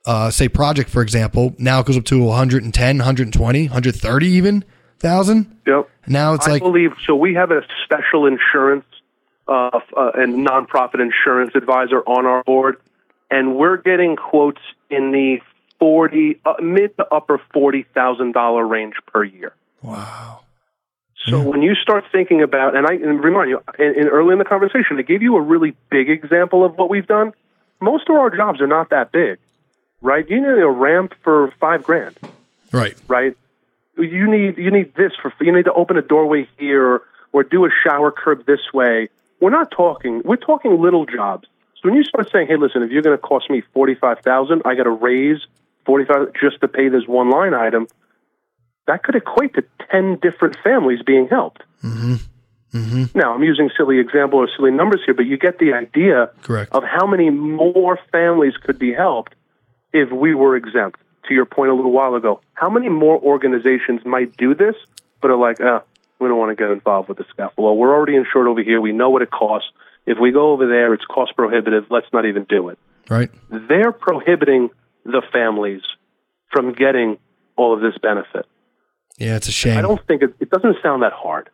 uh, 0.05 0.31
say 0.31 0.50
project, 0.50 0.89
for 0.89 1.01
example, 1.01 1.53
now 1.57 1.79
it 1.79 1.86
goes 1.86 1.98
up 1.98 2.05
to 2.05 2.24
110, 2.24 2.98
120, 2.98 3.63
130 3.63 4.27
even 4.27 4.65
thousand. 4.98 5.55
Yep. 5.67 5.89
Now 6.07 6.33
it's 6.33 6.48
I 6.48 6.51
like, 6.51 6.63
believe 6.63 6.93
so. 7.05 7.15
We 7.15 7.36
have 7.36 7.51
a 7.51 7.62
special 7.83 8.25
insurance 8.25 8.86
uh, 9.48 9.79
uh, 9.95 10.12
and 10.15 10.48
nonprofit 10.48 11.00
insurance 11.00 11.51
advisor 11.53 12.01
on 12.01 12.25
our 12.25 12.43
board, 12.43 12.77
and 13.29 13.55
we're 13.55 13.77
getting 13.77 14.15
quotes 14.15 14.62
in 14.89 15.12
the 15.12 15.39
forty 15.79 16.39
uh, 16.45 16.55
mid 16.62 16.95
to 16.98 17.05
upper 17.13 17.41
forty 17.53 17.83
thousand 17.93 18.33
dollar 18.33 18.65
range 18.65 18.95
per 19.07 19.24
year. 19.24 19.53
wow. 19.81 20.41
So 21.27 21.41
when 21.41 21.62
you 21.62 21.75
start 21.75 22.05
thinking 22.12 22.41
about, 22.41 22.75
and 22.75 22.88
I 22.88 22.93
and 22.93 23.24
remind 23.24 23.50
you, 23.50 23.62
in, 23.77 23.93
in 24.00 24.07
early 24.07 24.31
in 24.31 24.39
the 24.39 24.45
conversation, 24.45 24.98
I 24.98 25.01
gave 25.01 25.21
you 25.21 25.36
a 25.36 25.41
really 25.41 25.75
big 25.91 26.09
example 26.09 26.63
of 26.65 26.77
what 26.77 26.89
we've 26.89 27.05
done. 27.05 27.33
Most 27.81 28.09
of 28.09 28.15
our 28.15 28.36
jobs 28.36 28.62
are 28.62 28.67
not 28.67 28.89
that 28.89 29.12
big, 29.12 29.38
right? 30.01 30.27
You 30.27 30.38
need 30.38 30.62
a 30.62 30.69
ramp 30.69 31.13
for 31.24 31.51
five 31.59 31.83
grand. 31.83 32.17
Right. 32.71 32.95
right? 33.07 33.36
You 33.98 34.29
need 34.29 34.57
you 34.57 34.71
need 34.71 34.95
this 34.95 35.12
for 35.21 35.33
you 35.41 35.51
need 35.51 35.65
to 35.65 35.74
open 35.74 35.98
a 35.98 36.01
doorway 36.01 36.48
here 36.57 36.86
or, 36.86 37.01
or 37.33 37.43
do 37.43 37.65
a 37.65 37.69
shower 37.83 38.12
curb 38.12 38.45
this 38.45 38.74
way. 38.74 39.09
We're 39.41 39.50
not 39.50 39.71
talking. 39.71 40.21
We're 40.24 40.38
talking 40.38 40.81
little 40.81 41.05
jobs. 41.05 41.48
So 41.81 41.89
when 41.89 41.95
you 41.95 42.03
start 42.03 42.29
saying, 42.31 42.48
"Hey, 42.48 42.57
listen, 42.57 42.83
if 42.83 42.91
you're 42.91 43.01
going 43.01 43.17
to 43.17 43.21
cost 43.21 43.50
me 43.50 43.62
forty 43.74 43.95
five 43.95 44.19
thousand, 44.19 44.63
I 44.65 44.75
got 44.75 44.83
to 44.83 44.91
raise 44.91 45.39
forty 45.86 46.05
five 46.05 46.33
just 46.39 46.59
to 46.62 46.67
pay 46.67 46.89
this 46.89 47.07
one 47.07 47.29
line 47.29 47.53
item," 47.53 47.88
that 48.88 49.03
could 49.03 49.15
equate 49.15 49.53
to 49.55 49.63
ten 49.89 50.17
different 50.21 50.57
families 50.63 51.01
being 51.03 51.27
helped. 51.27 51.63
Mm-hmm. 51.83 52.15
Mm-hmm. 52.74 53.17
Now, 53.17 53.33
I'm 53.33 53.43
using 53.43 53.71
silly 53.75 54.00
example 54.00 54.39
or 54.39 54.50
silly 54.55 54.71
numbers 54.71 55.01
here, 55.03 55.15
but 55.15 55.25
you 55.25 55.38
get 55.38 55.57
the 55.57 55.74
idea 55.74 56.29
Correct. 56.43 56.71
of 56.71 56.83
how 56.83 57.07
many 57.07 57.31
more 57.31 57.98
families 58.12 58.55
could 58.57 58.77
be 58.77 58.93
helped 58.93 59.33
if 59.91 60.12
we 60.12 60.36
were 60.36 60.55
exempt. 60.55 61.00
To 61.27 61.36
your 61.36 61.45
point 61.45 61.69
a 61.69 61.75
little 61.75 61.91
while 61.91 62.15
ago, 62.15 62.41
how 62.53 62.69
many 62.71 62.89
more 62.89 63.19
organizations 63.19 64.03
might 64.03 64.36
do 64.36 64.55
this, 64.55 64.75
but 65.21 65.29
are 65.29 65.38
like, 65.38 65.62
uh, 65.62 65.81
we 66.19 66.27
don't 66.27 66.39
want 66.39 66.50
to 66.50 66.55
get 66.55 66.71
involved 66.71 67.07
with 67.07 67.19
the 67.19 67.25
stuff. 67.31 67.53
Well, 67.55 67.75
we're 67.75 67.93
already 67.93 68.15
insured 68.15 68.48
over 68.48 68.63
here. 68.63 68.81
We 68.81 68.93
know 68.93 69.12
what 69.12 69.21
it 69.21 69.29
costs. 69.29 69.69
If 70.09 70.17
we 70.19 70.31
go 70.31 70.51
over 70.51 70.67
there, 70.67 70.91
it's 70.95 71.05
cost 71.05 71.35
prohibitive. 71.35 71.85
Let's 71.91 72.07
not 72.11 72.25
even 72.25 72.45
do 72.49 72.69
it. 72.69 72.79
Right. 73.11 73.29
They're 73.51 73.91
prohibiting 73.91 74.71
the 75.05 75.21
families 75.31 75.81
from 76.51 76.73
getting 76.73 77.19
all 77.55 77.75
of 77.75 77.81
this 77.81 77.93
benefit. 78.01 78.47
Yeah, 79.19 79.35
it's 79.35 79.47
a 79.47 79.51
shame. 79.51 79.77
I 79.77 79.83
don't 79.83 80.03
think 80.07 80.23
it, 80.23 80.33
it 80.39 80.49
doesn't 80.49 80.77
sound 80.81 81.03
that 81.03 81.13
hard. 81.13 81.51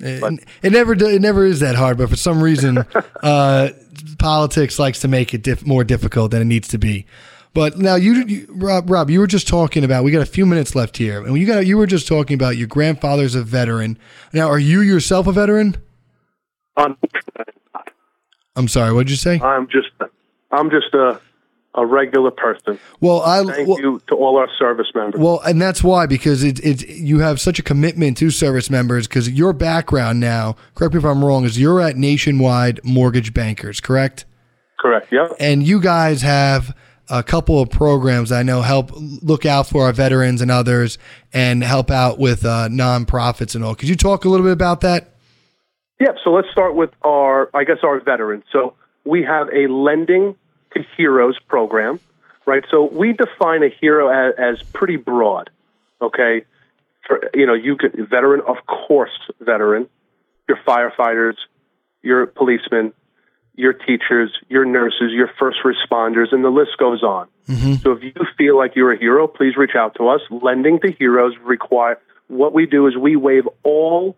It, 0.00 0.44
it 0.62 0.70
never 0.70 0.92
it 0.92 1.22
never 1.22 1.46
is 1.46 1.60
that 1.60 1.74
hard, 1.74 1.96
but 1.96 2.10
for 2.10 2.16
some 2.16 2.42
reason, 2.42 2.78
uh, 3.22 3.70
politics 4.18 4.78
likes 4.78 5.00
to 5.00 5.08
make 5.08 5.32
it 5.32 5.42
diff- 5.42 5.64
more 5.64 5.82
difficult 5.82 6.30
than 6.30 6.42
it 6.42 6.46
needs 6.46 6.68
to 6.68 6.78
be. 6.78 7.06
But 7.54 7.78
now 7.78 7.94
you, 7.94 8.26
you, 8.26 8.46
Rob, 8.50 8.90
Rob, 8.90 9.08
you 9.08 9.20
were 9.20 9.26
just 9.26 9.48
talking 9.48 9.82
about. 9.82 10.04
We 10.04 10.10
got 10.10 10.20
a 10.20 10.26
few 10.26 10.44
minutes 10.44 10.74
left 10.74 10.98
here, 10.98 11.24
and 11.24 11.38
you 11.38 11.46
got 11.46 11.64
you 11.64 11.78
were 11.78 11.86
just 11.86 12.06
talking 12.06 12.34
about 12.34 12.58
your 12.58 12.68
grandfather's 12.68 13.34
a 13.34 13.42
veteran. 13.42 13.98
Now, 14.34 14.48
are 14.48 14.58
you 14.58 14.82
yourself 14.82 15.26
a 15.26 15.32
veteran? 15.32 15.76
I'm, 16.76 16.98
I'm 18.56 18.68
sorry, 18.68 18.92
what 18.92 19.06
did 19.06 19.10
you 19.10 19.16
say? 19.16 19.40
I'm 19.40 19.68
just 19.68 19.88
I'm 20.50 20.70
just 20.70 20.94
a 20.94 21.20
a 21.74 21.86
regular 21.86 22.30
person. 22.30 22.78
Well, 23.00 23.22
I 23.22 23.42
Thank 23.44 23.66
well, 23.66 23.80
you 23.80 24.02
to 24.08 24.14
all 24.14 24.36
our 24.36 24.48
service 24.58 24.88
members. 24.94 25.20
Well, 25.20 25.40
and 25.40 25.60
that's 25.60 25.82
why 25.82 26.06
because 26.06 26.44
it's 26.44 26.60
it's 26.60 26.82
you 26.82 27.20
have 27.20 27.40
such 27.40 27.58
a 27.58 27.62
commitment 27.62 28.18
to 28.18 28.30
service 28.30 28.68
members 28.68 29.08
because 29.08 29.30
your 29.30 29.52
background 29.52 30.20
now. 30.20 30.56
Correct 30.74 30.94
me 30.94 30.98
if 30.98 31.04
I'm 31.04 31.24
wrong. 31.24 31.44
Is 31.44 31.58
you're 31.58 31.80
at 31.80 31.96
Nationwide 31.96 32.80
Mortgage 32.84 33.32
Bankers, 33.32 33.80
correct? 33.80 34.26
Correct. 34.78 35.12
Yep. 35.12 35.36
and 35.38 35.62
you 35.62 35.80
guys 35.80 36.22
have 36.22 36.76
a 37.08 37.22
couple 37.22 37.60
of 37.60 37.70
programs 37.70 38.32
I 38.32 38.42
know 38.42 38.62
help 38.62 38.90
look 38.94 39.46
out 39.46 39.68
for 39.68 39.84
our 39.84 39.92
veterans 39.92 40.40
and 40.40 40.50
others 40.50 40.98
and 41.32 41.62
help 41.62 41.90
out 41.90 42.18
with 42.18 42.44
uh, 42.44 42.68
nonprofits 42.68 43.54
and 43.54 43.64
all. 43.64 43.74
Could 43.76 43.88
you 43.88 43.96
talk 43.96 44.24
a 44.24 44.28
little 44.28 44.44
bit 44.44 44.52
about 44.52 44.80
that? 44.80 45.11
Yep. 46.02 46.16
So 46.24 46.30
let's 46.30 46.48
start 46.50 46.74
with 46.74 46.90
our, 47.02 47.48
I 47.54 47.62
guess, 47.62 47.78
our 47.84 48.00
veterans. 48.00 48.42
So 48.50 48.74
we 49.04 49.22
have 49.22 49.46
a 49.54 49.68
lending 49.68 50.34
to 50.74 50.80
heroes 50.96 51.38
program, 51.46 52.00
right? 52.44 52.64
So 52.72 52.88
we 52.90 53.12
define 53.12 53.62
a 53.62 53.68
hero 53.68 54.08
as, 54.08 54.34
as 54.36 54.62
pretty 54.72 54.96
broad. 54.96 55.50
Okay. 56.00 56.44
For, 57.06 57.30
you 57.34 57.46
know, 57.46 57.54
you 57.54 57.76
could 57.76 57.94
veteran, 58.10 58.40
of 58.40 58.56
course, 58.66 59.16
veteran. 59.38 59.88
Your 60.48 60.58
firefighters, 60.66 61.36
your 62.02 62.26
policemen, 62.26 62.92
your 63.54 63.72
teachers, 63.72 64.36
your 64.48 64.64
nurses, 64.64 65.12
your 65.12 65.30
first 65.38 65.58
responders, 65.64 66.32
and 66.32 66.44
the 66.44 66.50
list 66.50 66.72
goes 66.80 67.04
on. 67.04 67.28
Mm-hmm. 67.48 67.74
So 67.74 67.92
if 67.92 68.02
you 68.02 68.12
feel 68.36 68.58
like 68.58 68.74
you're 68.74 68.92
a 68.92 68.98
hero, 68.98 69.28
please 69.28 69.56
reach 69.56 69.76
out 69.78 69.94
to 69.98 70.08
us. 70.08 70.20
Lending 70.30 70.80
to 70.80 70.90
heroes 70.90 71.34
require 71.44 72.00
what 72.26 72.52
we 72.52 72.66
do 72.66 72.88
is 72.88 72.96
we 72.96 73.14
waive 73.14 73.46
all 73.62 74.16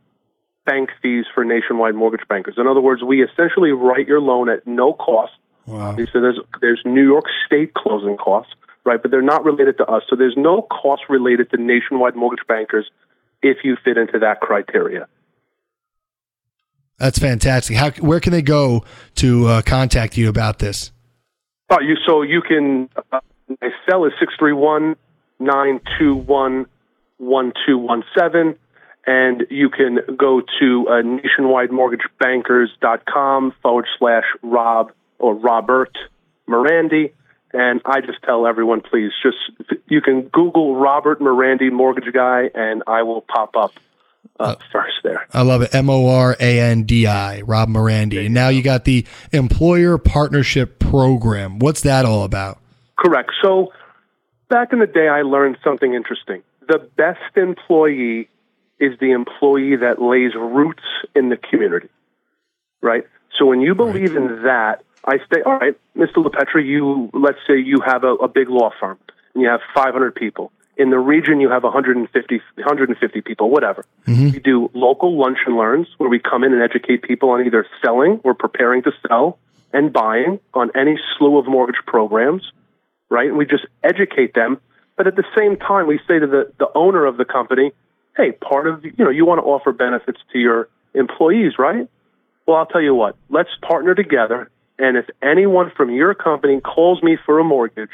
bank 0.65 0.91
fees 1.03 1.25
for 1.35 1.45
nationwide 1.45 1.95
mortgage 1.95 2.27
bankers. 2.29 2.55
In 2.57 2.67
other 2.67 2.81
words, 2.81 3.03
we 3.03 3.23
essentially 3.23 3.73
write 3.73 4.09
your 4.09 4.21
loan 4.21 4.49
at 4.49 4.67
no 4.67 4.93
cost. 4.93 5.33
Wow. 5.67 5.97
So 5.97 6.21
there's 6.21 6.39
there's 6.61 6.83
New 6.85 7.05
York 7.05 7.25
State 7.47 7.75
closing 7.75 8.17
costs, 8.17 8.53
right? 8.85 9.01
But 9.01 9.11
they're 9.11 9.23
not 9.23 9.45
related 9.45 9.79
to 9.79 9.87
us. 9.87 10.03
So 10.09 10.17
there's 10.17 10.37
no 10.37 10.63
cost 10.63 11.03
related 11.09 11.51
to 11.51 11.57
nationwide 11.57 12.17
mortgage 12.17 12.47
bankers 12.47 12.91
if 13.43 13.59
you 13.65 13.77
fit 13.83 13.97
into 13.97 14.19
that 14.19 14.41
criteria. 14.41 15.07
That's 16.99 17.19
fantastic. 17.19 17.77
How 17.77 17.91
where 17.93 18.21
can 18.21 18.33
they 18.33 18.43
go 18.43 18.85
to 19.17 19.47
uh, 19.47 19.63
contact 19.63 20.17
you 20.17 20.29
about 20.29 20.59
this? 20.59 20.93
Oh, 21.71 21.81
you 21.81 21.97
so 22.07 22.23
you 22.23 22.43
can 22.43 22.89
uh, 23.13 23.21
cell 23.89 24.05
is 24.05 24.13
631 24.21 24.97
921 25.41 26.67
1217 27.19 28.59
and 29.07 29.47
you 29.51 29.69
can 29.69 29.99
go 30.17 30.41
to 30.61 30.89
uh, 30.89 31.03
nationwidemortgagebankers.com 31.03 33.53
forward 33.63 33.87
slash 33.99 34.25
Rob 34.43 34.93
or 35.19 35.35
Robert 35.35 35.99
Morandi. 36.49 37.13
And 37.53 37.83
I 37.85 38.01
just 38.01 38.23
tell 38.25 38.47
everyone, 38.47 38.81
please, 38.81 39.13
just 39.23 39.37
you 39.87 40.01
can 40.01 40.23
Google 40.23 40.77
Robert 40.77 41.21
Morandi 41.21 41.71
mortgage 41.71 42.11
guy, 42.13 42.51
and 42.53 42.83
I 42.87 43.05
will 43.05 43.21
pop 43.21 43.55
up 43.57 43.73
uh, 44.41 44.57
first 44.73 44.95
there. 45.05 45.25
I 45.33 45.43
love 45.43 45.63
it. 45.63 45.73
M 45.75 45.89
O 45.89 46.09
R 46.09 46.37
A 46.41 46.61
N 46.61 46.83
D 46.83 47.07
I, 47.07 47.43
Rob 47.43 47.69
Morandi. 47.69 48.27
And 48.27 48.35
now 48.35 48.49
you 48.49 48.61
got 48.63 48.85
the 48.85 49.07
Employer 49.33 49.99
Partnership 49.99 50.81
Program. 50.81 51.61
What's 51.61 51.83
that 51.83 52.05
all 52.05 52.25
about? 52.25 52.59
Correct. 52.99 53.31
So 53.43 53.73
back 54.49 54.73
in 54.73 54.81
the 54.81 54.89
day, 54.89 55.07
I 55.09 55.23
learned 55.23 55.59
something 55.63 55.95
interesting. 55.95 56.43
The 56.67 56.79
best 56.97 57.37
employee 57.37 58.29
is 58.79 58.99
the 59.01 59.13
employee 59.13 59.77
that 59.77 60.01
lays 60.01 60.35
roots 60.35 60.83
in 61.15 61.29
the 61.29 61.37
community, 61.37 61.89
right? 62.83 63.05
So 63.39 63.47
when 63.47 63.61
you 63.61 63.75
believe 63.75 64.17
in 64.17 64.43
that, 64.45 64.85
I 65.05 65.19
say, 65.33 65.43
all 65.45 65.59
right, 65.59 65.79
Mr. 65.97 66.25
LiPetri, 66.25 66.67
you 66.67 67.11
let's 67.13 67.39
say 67.47 67.59
you 67.59 67.81
have 67.85 68.05
a, 68.05 68.15
a 68.15 68.29
big 68.29 68.49
law 68.49 68.71
firm 68.81 68.99
and 69.35 69.43
you 69.43 69.49
have 69.49 69.61
500 69.75 70.15
people. 70.15 70.51
In 70.77 70.91
the 70.91 70.99
region, 70.99 71.41
you 71.41 71.51
have 71.51 71.63
150, 71.63 72.41
150 72.57 73.21
people, 73.21 73.51
whatever. 73.51 73.85
Mm-hmm. 74.07 74.31
We 74.31 74.39
do 74.41 74.71
local 74.75 75.17
lunch 75.17 75.39
and 75.47 75.57
learns 75.57 75.87
where 75.99 76.09
we 76.09 76.19
come 76.19 76.43
in 76.43 76.53
and 76.53 76.63
educate 76.63 77.03
people 77.03 77.31
on 77.31 77.47
either 77.47 77.67
selling 77.81 78.21
or 78.25 78.35
preparing 78.35 78.83
to 78.83 78.93
sell 79.07 79.39
and 79.73 79.93
buying 79.93 80.41
on 80.53 80.71
any 80.75 80.99
slew 81.17 81.39
of 81.39 81.47
mortgage 81.47 81.81
programs, 81.87 82.51
right? 83.09 83.29
And 83.29 83.37
we 83.37 83.47
just 83.47 83.67
educate 83.85 84.35
them. 84.35 84.61
But 84.97 85.07
at 85.07 85.17
the 85.17 85.25
same 85.37 85.57
time, 85.57 85.87
we 85.87 85.99
say 86.09 86.19
to 86.19 86.27
the, 86.27 86.53
the 86.59 86.69
owner 86.75 87.05
of 87.07 87.17
the 87.17 87.25
company, 87.25 87.73
hey, 88.17 88.33
part 88.33 88.67
of, 88.67 88.85
you 88.85 88.93
know, 89.05 89.11
you 89.11 89.25
want 89.27 89.39
to 89.41 89.45
offer 89.45 89.73
benefits 89.73 90.21
to 90.33 90.39
your 90.39 90.69
employees, 90.95 91.53
right? 91.59 91.89
Well, 92.47 92.57
I'll 92.59 92.67
tell 92.67 92.83
you 92.83 92.95
what, 92.95 93.17
let's 93.31 93.49
partner 93.67 93.95
together. 93.95 94.51
And 94.79 94.97
if 94.97 95.07
anyone 95.23 95.71
from 95.77 95.91
your 95.91 96.15
company 96.15 96.61
calls 96.61 97.03
me 97.03 97.17
for 97.25 97.39
a 97.39 97.45
mortgage, 97.45 97.91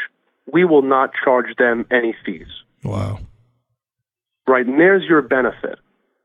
we 0.53 0.65
will 0.65 0.83
not 0.83 1.11
charge 1.25 1.55
them 1.57 1.87
any 1.91 2.15
fees 2.25 2.49
Wow. 2.83 3.21
right? 4.47 4.67
And 4.67 4.81
there's 4.81 5.05
your 5.09 5.23
benefit, 5.23 5.79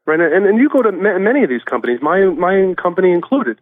right? 0.05 0.19
And 0.19 0.45
and 0.45 0.57
you 0.57 0.69
go 0.69 0.81
to 0.81 0.91
ma- 0.91 1.19
many 1.19 1.43
of 1.43 1.49
these 1.49 1.63
companies, 1.63 1.99
my 2.01 2.23
my 2.25 2.73
company 2.81 3.11
included, 3.11 3.59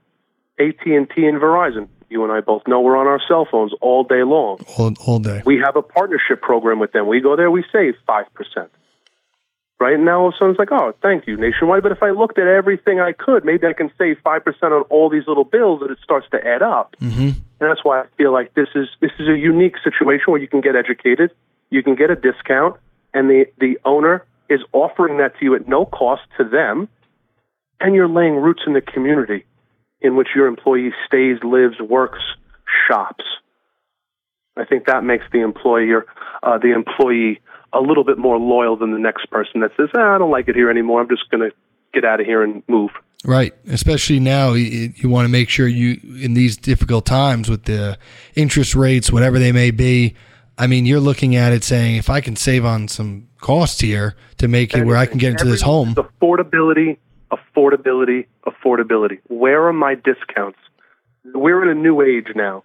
AT 0.60 0.86
and 0.86 1.10
Verizon. 1.10 1.88
You 2.10 2.24
and 2.24 2.32
I 2.32 2.41
both 2.41 2.62
know 2.67 2.80
we're 2.82 2.96
on 2.96 3.08
our 3.08 3.19
cell 3.28 3.48
phones 3.50 3.74
all 3.82 4.04
day 4.04 4.22
long. 4.24 4.60
All, 4.78 4.93
all 5.08 5.17
day. 5.19 5.41
We 5.46 5.60
have 5.65 5.76
a 5.76 5.82
partnership 5.82 6.41
program 6.43 6.78
with 6.80 6.91
them. 6.91 7.08
We 7.08 7.19
go 7.22 7.36
there, 7.36 7.50
we 7.50 7.65
save 7.74 7.96
five 8.06 8.26
percent. 8.36 8.69
Right 9.84 9.96
and 9.96 10.06
now, 10.06 10.22
all 10.22 10.28
of 10.30 10.34
a 10.36 10.38
sudden, 10.38 10.52
it's 10.52 10.60
like, 10.60 10.72
oh, 10.72 10.93
thank 11.02 11.28
you, 11.28 11.36
Nationwide. 11.36 11.84
But 11.84 11.91
if 11.91 12.02
I 12.02 12.12
looked 12.12 12.39
at 12.39 12.48
everything 12.48 13.02
I 13.02 13.12
could, 13.12 13.43
maybe 13.43 13.67
I 13.67 13.74
can 13.74 13.91
save 13.98 14.15
five 14.24 14.46
percent 14.46 14.72
on 14.72 14.84
all 14.84 15.10
these 15.10 15.28
little 15.28 15.43
bills, 15.43 15.82
and 15.82 15.91
it 15.91 15.98
starts 16.02 16.26
to 16.32 16.38
add 16.38 16.62
up. 16.62 16.96
Mm-hmm. 17.02 17.22
And 17.22 17.36
that's 17.60 17.84
why 17.84 18.00
I 18.00 18.06
feel 18.15 18.32
like 18.32 18.54
this 18.54 18.69
is 18.76 18.88
this 19.02 19.12
is 19.19 19.28
a 19.28 19.38
unique 19.38 19.76
situation 19.84 20.28
where 20.28 20.39
you 20.39 20.48
can 20.48 20.62
get 20.62 20.78
educated, 20.78 21.32
you 21.69 21.84
can 21.84 21.96
get 21.96 22.10
a 22.10 22.15
discount, 22.15 22.78
and 23.13 23.30
the 23.30 23.48
the 23.60 23.78
owner 23.84 24.26
is 24.48 24.62
offering 24.72 25.17
that 25.17 25.38
to 25.39 25.43
you 25.43 25.54
at 25.54 25.67
no 25.67 25.86
cost 25.86 26.22
to 26.38 26.46
them, 26.46 26.88
and 27.82 27.93
you're 27.93 28.08
laying 28.08 28.36
roots 28.36 28.62
in 28.65 28.72
the 28.72 28.80
community 28.80 29.43
in 30.00 30.15
which 30.15 30.30
your 30.34 30.48
employee 30.48 30.93
stays, 31.08 31.39
lives, 31.43 31.76
works, 31.82 32.24
shops. 32.88 33.26
I 34.56 34.63
think 34.63 34.86
that 34.86 35.04
makes 35.04 35.26
the 35.34 35.41
employer 35.41 36.06
uh, 36.41 36.58
the 36.58 36.72
employee 36.72 37.41
a 37.74 37.82
little 37.82 38.04
bit 38.04 38.18
more 38.18 38.38
loyal 38.38 38.78
than 38.78 38.92
the 38.92 39.00
next 39.00 39.30
person 39.30 39.62
that 39.62 39.72
says, 39.78 39.90
ah, 39.96 40.16
"I 40.16 40.18
don't 40.18 40.32
like 40.32 40.48
it 40.48 40.56
here 40.56 40.70
anymore. 40.70 41.02
I'm 41.02 41.10
just 41.10 41.30
going 41.30 41.50
to 41.50 41.56
get 41.94 42.06
out 42.06 42.20
of 42.20 42.26
here 42.26 42.44
and 42.44 42.64
move." 42.68 42.92
Right. 43.26 43.54
Especially 43.68 44.20
now, 44.20 44.52
you, 44.52 44.94
you 44.96 45.10
want 45.10 45.26
to 45.26 45.30
make 45.30 45.50
sure 45.50 45.68
you, 45.68 46.00
in 46.22 46.34
these 46.34 46.58
difficult 46.58 47.06
times 47.06 47.50
with 47.50 47.64
the 47.64 47.98
interest 48.36 48.76
rates, 48.76 49.12
whatever 49.12 49.40
they 49.40 49.54
may 49.54 49.72
be, 49.72 50.16
I 50.58 50.68
mean, 50.68 50.86
you're 50.86 51.00
looking 51.00 51.36
at 51.36 51.54
it 51.54 51.64
saying, 51.64 51.96
if 51.96 52.10
I 52.10 52.22
can 52.22 52.36
save 52.36 52.66
on 52.66 52.88
some 52.88 53.30
costs 53.40 53.80
here 53.80 54.16
to 54.38 54.48
make 54.48 54.74
it 54.74 54.86
where 54.86 54.98
I 54.98 55.06
can 55.06 55.18
get 55.18 55.32
into 55.32 55.46
this 55.46 55.62
home. 55.62 55.96
Affordability, 55.96 56.98
affordability, 57.32 58.28
affordability. 58.46 59.20
Where 59.28 59.68
are 59.68 59.74
my 59.74 59.96
discounts? 59.96 60.60
We're 61.34 61.64
in 61.64 61.70
a 61.70 61.82
new 61.82 62.02
age 62.02 62.28
now. 62.36 62.64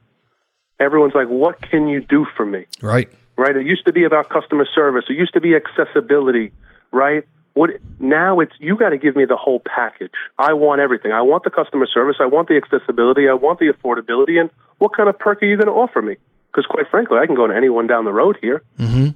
Everyone's 0.81 1.15
like, 1.15 1.29
what 1.29 1.61
can 1.63 1.89
you 1.89 2.01
do 2.01 2.27
for 2.37 2.45
me? 2.45 2.67
Right. 2.83 3.09
Right? 3.39 3.57
It 3.57 3.65
used 3.65 3.87
to 3.87 3.93
be 3.93 4.05
about 4.05 4.29
customer 4.29 4.67
service. 4.75 5.05
It 5.09 5.15
used 5.15 5.33
to 5.33 5.41
be 5.41 5.55
accessibility, 5.55 6.53
right? 6.93 7.25
What 7.55 7.71
now? 7.99 8.41
It's 8.41 8.53
you 8.59 8.77
got 8.77 8.91
to 8.91 8.99
give 8.99 9.17
me 9.17 9.25
the 9.25 9.37
whole 9.37 9.61
package. 9.61 10.13
I 10.39 10.53
want 10.53 10.81
everything. 10.81 11.13
I 11.13 11.23
want 11.23 11.45
the 11.45 11.51
customer 11.51 11.87
service. 11.87 12.17
I 12.21 12.27
want 12.27 12.49
the 12.49 12.57
accessibility. 12.57 13.29
I 13.29 13.33
want 13.35 13.59
the 13.59 13.73
affordability. 13.73 14.39
And 14.39 14.51
what 14.79 14.95
kind 14.95 15.09
of 15.09 15.19
perk 15.19 15.43
are 15.43 15.47
you 15.47 15.57
going 15.57 15.67
to 15.67 15.73
offer 15.73 16.03
me? 16.03 16.17
Because 16.53 16.67
quite 16.67 16.89
frankly, 16.91 17.19
I 17.19 17.27
can 17.27 17.35
go 17.35 17.47
to 17.47 17.57
anyone 17.57 17.87
down 17.87 18.05
the 18.05 18.13
road 18.13 18.39
here. 18.41 18.63
Mm-hmm. 18.79 19.09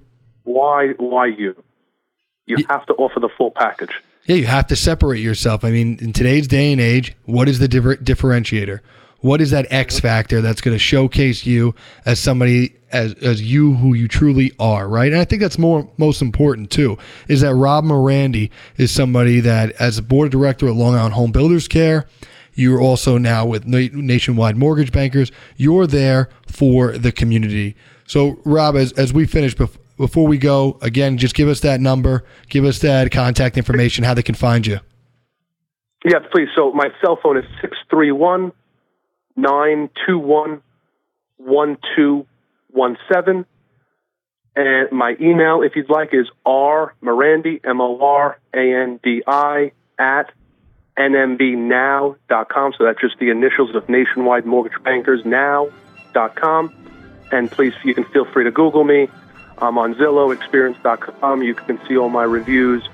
Why? 0.45 0.89
Why 0.97 1.27
you? 1.27 1.63
You 2.47 2.65
have 2.69 2.87
to 2.87 2.95
offer 2.95 3.21
the 3.21 3.29
full 3.29 3.51
package. 3.53 3.93
Yeah, 4.25 4.37
you 4.37 4.47
have 4.47 4.67
to 4.69 4.77
separate 4.77 5.21
yourself. 5.21 5.65
I 5.65 5.71
mean, 5.71 5.99
in 6.01 6.13
today's 6.13 6.49
day 6.49 6.73
and 6.73 6.81
age, 6.81 7.15
what 7.25 7.49
is 7.49 7.59
the 7.59 7.69
differ- 7.69 7.97
differentiator? 7.97 8.81
What 9.23 9.41
is 9.41 9.51
that 9.51 9.67
X 9.71 9.99
factor 9.99 10.41
that's 10.41 10.61
going 10.61 10.75
to 10.75 10.79
showcase 10.79 11.47
you 11.47 11.75
as 12.05 12.19
somebody 12.19 12.77
as 12.91 13.15
as 13.15 13.41
you 13.41 13.75
who 13.75 13.95
you 13.95 14.07
truly 14.07 14.53
are, 14.59 14.89
right? 14.89 15.11
And 15.11 15.21
I 15.21 15.25
think 15.25 15.41
that's 15.41 15.59
more 15.59 15.91
most 15.97 16.23
important 16.23 16.71
too. 16.71 16.99
Is 17.29 17.41
that 17.41 17.55
Rob 17.55 17.85
Morandi 17.85 18.51
is 18.77 18.91
somebody 18.91 19.41
that, 19.41 19.73
as 19.81 19.97
a 19.99 20.03
board 20.03 20.31
director 20.31 20.69
at 20.69 20.75
Long 20.75 20.95
Island 20.95 21.15
Home 21.15 21.33
Builders 21.33 21.69
Care, 21.69 22.07
you're 22.55 22.81
also 22.81 23.17
now 23.17 23.47
with 23.47 23.65
Nationwide 23.67 24.57
Mortgage 24.57 24.93
Bankers. 24.93 25.33
You're 25.57 25.87
there 25.87 26.29
for 26.47 26.99
the 26.99 27.13
community. 27.13 27.77
So, 28.07 28.41
Rob, 28.45 28.77
as 28.77 28.93
as 28.93 29.13
we 29.13 29.27
finish, 29.27 29.55
before 29.55 30.27
we 30.27 30.37
go, 30.37 30.79
again, 30.83 31.17
just 31.17 31.35
give 31.35 31.49
us 31.49 31.61
that 31.61 31.81
number, 31.81 32.25
give 32.49 32.65
us 32.65 32.81
that 32.81 33.11
contact 33.13 33.57
information, 33.57 34.05
how 34.05 34.15
they 34.15 34.23
can 34.23 34.35
find 34.35 34.67
you. 34.67 34.81
Yeah, 36.05 36.19
please. 36.33 36.49
So 36.57 36.73
my 36.73 36.89
cell 37.01 37.19
phone 37.23 37.39
is 37.39 37.45
631 37.61 38.53
921 39.37 40.63
1217. 41.39 43.47
And 44.55 44.93
my 44.93 45.17
email, 45.21 45.63
if 45.63 45.77
you'd 45.77 45.89
like, 45.89 46.11
is 46.13 46.27
r 46.45 46.95
morandi, 47.03 47.61
M 47.65 47.81
O 47.81 47.99
R 48.01 48.39
A 48.55 48.83
N 48.83 49.01
D 49.03 49.23
I, 49.27 49.73
at 49.99 50.31
nmbnow.com. 50.99 52.75
So 52.77 52.85
that's 52.85 53.01
just 53.01 53.19
the 53.19 53.31
initials 53.31 53.75
of 53.75 53.89
Nationwide 53.89 54.45
Mortgage 54.45 54.83
Bankers 54.83 55.25
Now.com. 55.25 56.75
And 57.31 57.51
please, 57.51 57.73
you 57.83 57.95
can 57.95 58.05
feel 58.05 58.27
free 58.27 58.45
to 58.45 58.51
Google 58.51 58.85
me. 58.85 59.09
I'm 59.57 59.79
on 59.79 59.95
Zillow, 59.95 60.35
experience.com. 60.35 61.43
You 61.43 61.55
can 61.55 61.81
see 61.89 61.97
all 61.97 62.11
my 62.11 62.25
reviews. 62.25 62.87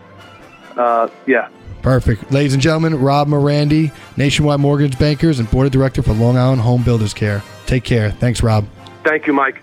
Uh, 0.76 1.08
yeah. 1.26 1.48
Perfect. 1.88 2.30
Ladies 2.30 2.52
and 2.52 2.60
gentlemen, 2.62 3.00
Rob 3.00 3.28
Morandi, 3.28 3.90
Nationwide 4.18 4.60
Mortgage 4.60 4.98
Bankers 4.98 5.38
and 5.38 5.50
Board 5.50 5.64
of 5.64 5.72
Director 5.72 6.02
for 6.02 6.12
Long 6.12 6.36
Island 6.36 6.60
Home 6.60 6.82
Builders 6.82 7.14
Care. 7.14 7.42
Take 7.64 7.82
care. 7.82 8.10
Thanks, 8.10 8.42
Rob. 8.42 8.66
Thank 9.04 9.26
you, 9.26 9.32
Mike. 9.32 9.62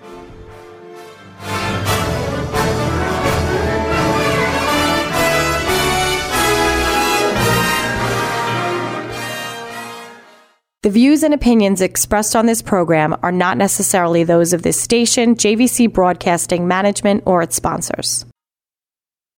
The 10.82 10.90
views 10.90 11.22
and 11.22 11.32
opinions 11.32 11.80
expressed 11.80 12.36
on 12.36 12.48
this 12.48 12.64
program 12.64 13.16
are 13.22 13.32
not 13.32 13.56
necessarily 13.60 14.24
those 14.24 14.52
of 14.52 14.64
this 14.64 14.82
station, 14.82 15.36
JVC 15.36 15.94
Broadcasting 15.94 16.68
Management, 16.68 17.22
or 17.28 17.44
its 17.44 17.56
sponsors. 17.56 18.26